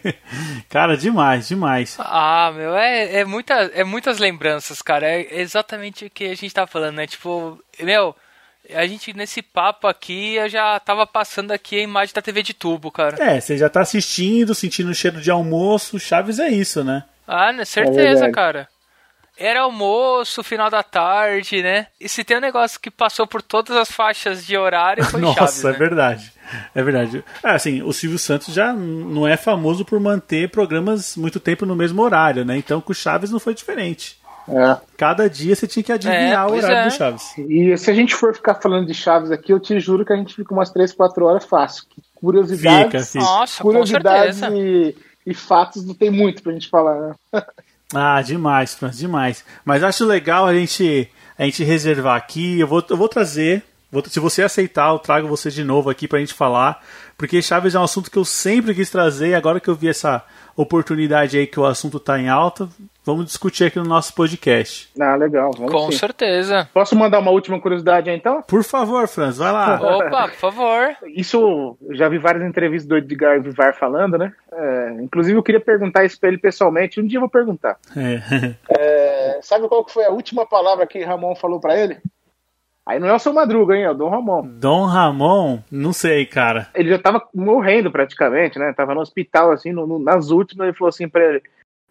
[0.68, 1.96] cara, demais, demais.
[1.98, 5.06] Ah, meu, é, é, muita, é muitas lembranças, cara.
[5.06, 7.06] É exatamente o que a gente tá falando, né?
[7.06, 8.14] Tipo, meu,
[8.74, 12.54] a gente nesse papo aqui, eu já tava passando aqui a imagem da TV de
[12.54, 13.16] tubo, cara.
[13.22, 15.98] É, você já tá assistindo, sentindo o cheiro de almoço.
[15.98, 17.04] Chaves é isso, né?
[17.26, 18.32] Ah, né, certeza, verdade.
[18.32, 18.68] cara.
[19.36, 21.86] Era almoço, final da tarde, né?
[21.98, 25.38] E se tem um negócio que passou por todas as faixas de horário, foi Nossa,
[25.38, 25.78] Chaves, é né?
[25.78, 26.32] verdade.
[26.74, 27.24] É verdade.
[27.42, 31.74] É, assim, o Silvio Santos já não é famoso por manter programas muito tempo no
[31.74, 32.58] mesmo horário, né?
[32.58, 34.19] Então com o Chaves não foi diferente.
[34.58, 34.78] É.
[34.96, 36.84] Cada dia você tinha que adivinhar É, o horário é.
[36.88, 37.36] do Chaves.
[37.38, 40.16] E se a gente for ficar falando de Chaves aqui, eu te juro que a
[40.16, 41.84] gente fica umas 3, 4 horas fácil.
[42.14, 43.24] Curiosidades, Fica, fica.
[43.24, 44.94] Nossa, curiosidades e,
[45.26, 47.14] e fatos não tem muito pra gente falar, né?
[47.92, 49.44] Ah, demais, Franz, demais.
[49.64, 52.60] Mas acho legal a gente, a gente reservar aqui.
[52.60, 53.64] Eu vou, eu vou trazer.
[54.08, 56.80] se você aceitar, eu trago você de novo aqui pra gente falar.
[57.18, 59.30] Porque Chaves é um assunto que eu sempre quis trazer.
[59.30, 60.22] E agora que eu vi essa
[60.56, 62.68] oportunidade aí que o assunto tá em alta,
[63.04, 64.90] vamos discutir aqui no nosso podcast.
[65.00, 65.50] Ah, legal.
[65.56, 65.98] Vamos Com sim.
[65.98, 66.68] certeza.
[66.72, 68.42] Posso mandar uma última curiosidade aí, então?
[68.42, 69.80] Por favor, Franz, vai lá.
[69.80, 70.96] Opa, por favor.
[71.14, 74.32] Isso, eu já vi várias entrevistas do Edgar Vivar falando, né?
[74.52, 77.00] É, inclusive, eu queria perguntar isso pra ele pessoalmente.
[77.00, 77.76] Um dia eu vou perguntar.
[77.96, 78.54] É.
[78.82, 81.98] É, sabe qual que foi a última palavra que Ramon falou pra ele?
[82.86, 83.84] Aí não é o seu Madruga, hein?
[83.84, 84.42] É o Dom Ramon.
[84.58, 86.68] Dom Ramon, não sei, cara.
[86.74, 88.72] Ele já tava morrendo praticamente, né?
[88.72, 90.66] Tava no hospital, assim, no- no- nas últimas.
[90.68, 91.42] Ele falou assim pra ele: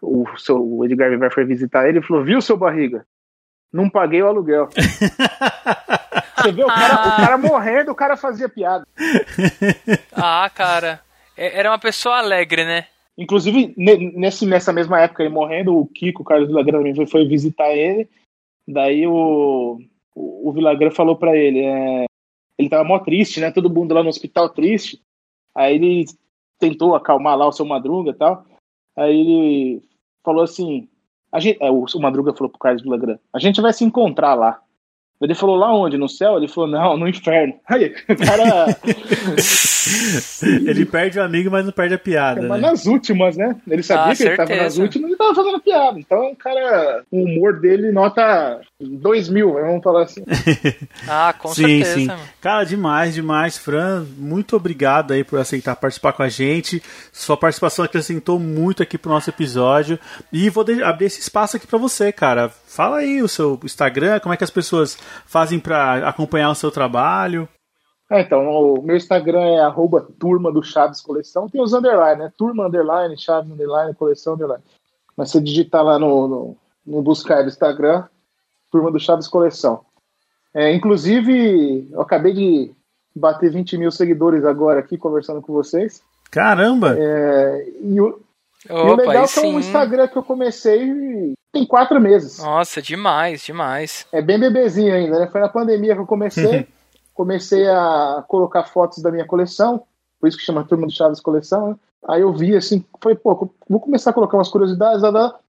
[0.01, 3.05] o, seu, o Edgar Vivar foi visitar ele e falou: Viu, seu barriga?
[3.71, 4.67] Não paguei o aluguel.
[6.37, 8.85] Você vê o cara, o cara morrendo, o cara fazia piada.
[10.13, 11.01] Ah, cara.
[11.37, 12.87] É- Era uma pessoa alegre, né?
[13.17, 17.05] Inclusive, ne- nesse, nessa mesma época, ele morrendo, o Kiko, o Carlos Villagrán, também foi,
[17.05, 18.09] foi visitar ele.
[18.67, 19.77] Daí o,
[20.15, 22.05] o, o Villagrán falou pra ele: é,
[22.57, 23.51] ele tava mó triste, né?
[23.51, 25.01] Todo mundo lá no hospital triste.
[25.53, 26.05] Aí ele
[26.57, 28.45] tentou acalmar lá o seu Madruga e tal.
[28.95, 29.83] Aí ele
[30.29, 30.87] falou assim:
[31.31, 34.59] a gente, é, o Madruga falou pro Carlos Villagrán: a gente vai se encontrar lá.
[35.21, 35.97] Ele falou lá onde?
[35.97, 36.37] No céu?
[36.37, 37.53] Ele falou, não, no inferno.
[37.67, 38.67] Aí, o cara.
[40.65, 42.41] Ele perde o amigo, mas não perde a piada.
[42.47, 42.69] Mas né?
[42.69, 43.53] nas últimas, né?
[43.67, 44.81] Ele sabia Ah, que ele tava nas certeza.
[44.81, 45.99] últimas e tava fazendo piada.
[45.99, 50.23] Então, o cara, o humor dele nota 2 mil, vamos falar assim.
[51.07, 51.95] Ah, com sim, certeza.
[52.15, 52.23] sim.
[52.39, 53.57] Cara, demais, demais.
[53.57, 56.81] Fran, muito obrigado aí por aceitar participar com a gente.
[57.11, 59.99] Sua participação acrescentou muito aqui pro nosso episódio.
[60.31, 62.47] E vou de- abrir esse espaço aqui pra você, cara.
[62.49, 66.71] Fala aí o seu Instagram, como é que as pessoas fazem pra acompanhar o seu
[66.71, 67.49] trabalho.
[68.11, 71.47] É, então, o meu Instagram é arroba turma do Chaves Coleção.
[71.49, 72.31] Tem os underline, né?
[72.37, 74.63] Turma underline, Chaves underline, coleção underline.
[75.17, 76.57] Mas você digitar lá no, no,
[76.87, 78.05] no buscar do Instagram,
[78.71, 79.81] turma do Chaves Coleção.
[80.53, 82.71] É, inclusive, eu acabei de
[83.15, 86.01] bater 20 mil seguidores agora aqui, conversando com vocês.
[86.31, 86.95] Caramba!
[86.97, 88.21] É, e, o,
[88.69, 89.59] e o Opa, legal é que é um.
[89.59, 92.39] Instagram que eu comecei tem quatro meses.
[92.39, 94.05] Nossa, demais, demais.
[94.11, 95.27] É bem bebezinho ainda, né?
[95.27, 96.67] Foi na pandemia que eu comecei.
[97.13, 99.83] comecei a colocar fotos da minha coleção,
[100.21, 101.75] por isso que chama Turma do Chaves Coleção, né?
[102.07, 105.03] Aí eu vi assim, falei, pô, vou começar a colocar umas curiosidades,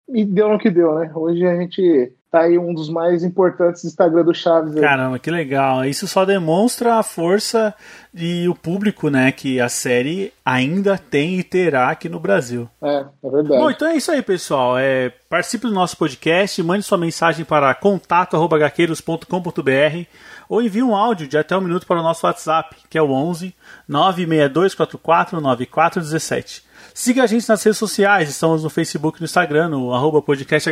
[0.10, 1.10] e deu no que deu, né?
[1.16, 4.76] Hoje a gente tá aí um dos mais importantes Instagram do Chaves.
[4.76, 4.82] Aí.
[4.82, 5.86] Caramba, que legal.
[5.86, 7.76] Isso só demonstra a força
[8.12, 12.68] e o público, né, que a série ainda tem e terá aqui no Brasil.
[12.82, 13.62] É, é verdade.
[13.62, 14.80] Bom, então é isso aí, pessoal.
[14.80, 20.08] É, participe do nosso podcast, mande sua mensagem para contato.gaqueiros.com.br
[20.50, 23.12] ou envie um áudio de até um minuto para o nosso WhatsApp, que é o
[23.12, 23.54] 11
[23.88, 26.73] 96244 9417.
[26.94, 30.70] Siga a gente nas redes sociais, estamos no Facebook no Instagram, no arroba podcast.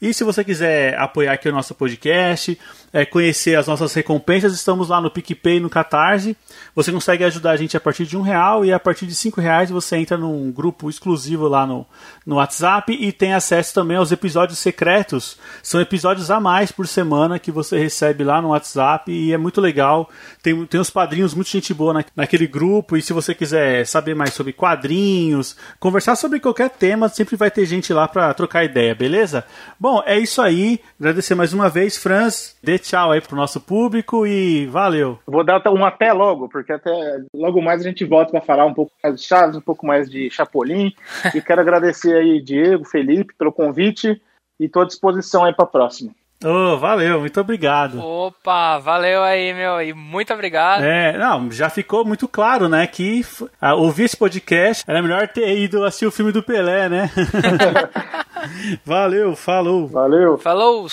[0.00, 2.58] E se você quiser apoiar aqui o nosso podcast,
[2.92, 6.36] é, conhecer as nossas recompensas, estamos lá no PicPay no Catarse.
[6.74, 9.40] Você consegue ajudar a gente a partir de um real e a partir de cinco
[9.40, 11.86] reais você entra num grupo exclusivo lá no,
[12.26, 15.38] no WhatsApp e tem acesso também aos episódios secretos.
[15.62, 19.60] São episódios a mais por semana que você recebe lá no WhatsApp e é muito
[19.60, 20.10] legal.
[20.42, 22.96] Tem, tem uns padrinhos, muita gente boa na, naquele grupo.
[22.96, 27.64] E se você quiser saber mais sobre quadrinhos, conversar sobre qualquer tema, sempre vai ter
[27.64, 29.44] gente lá para trocar ideia, beleza?
[29.80, 30.80] Bom, é isso aí.
[31.00, 32.54] Agradecer mais uma vez, Franz.
[32.62, 35.18] Dê tchau aí pro nosso público e valeu.
[35.26, 36.90] Vou dar um até logo, porque até
[37.34, 40.10] logo mais a gente volta para falar um pouco mais de Chaves, um pouco mais
[40.10, 40.92] de Chapolin.
[41.34, 44.20] e quero agradecer aí Diego, Felipe pelo convite
[44.60, 46.12] e estou à disposição aí para a próxima.
[46.44, 48.00] Oh, valeu, muito obrigado.
[48.00, 49.80] Opa, valeu aí, meu.
[49.80, 50.82] E muito obrigado.
[50.82, 53.24] É, não, já ficou muito claro, né, que
[53.60, 57.10] ah, ouvir esse podcast era melhor ter ido assistir o filme do Pelé, né?
[58.84, 59.86] Valeu, falou.
[59.86, 60.38] Valeu.
[60.38, 60.88] Falou!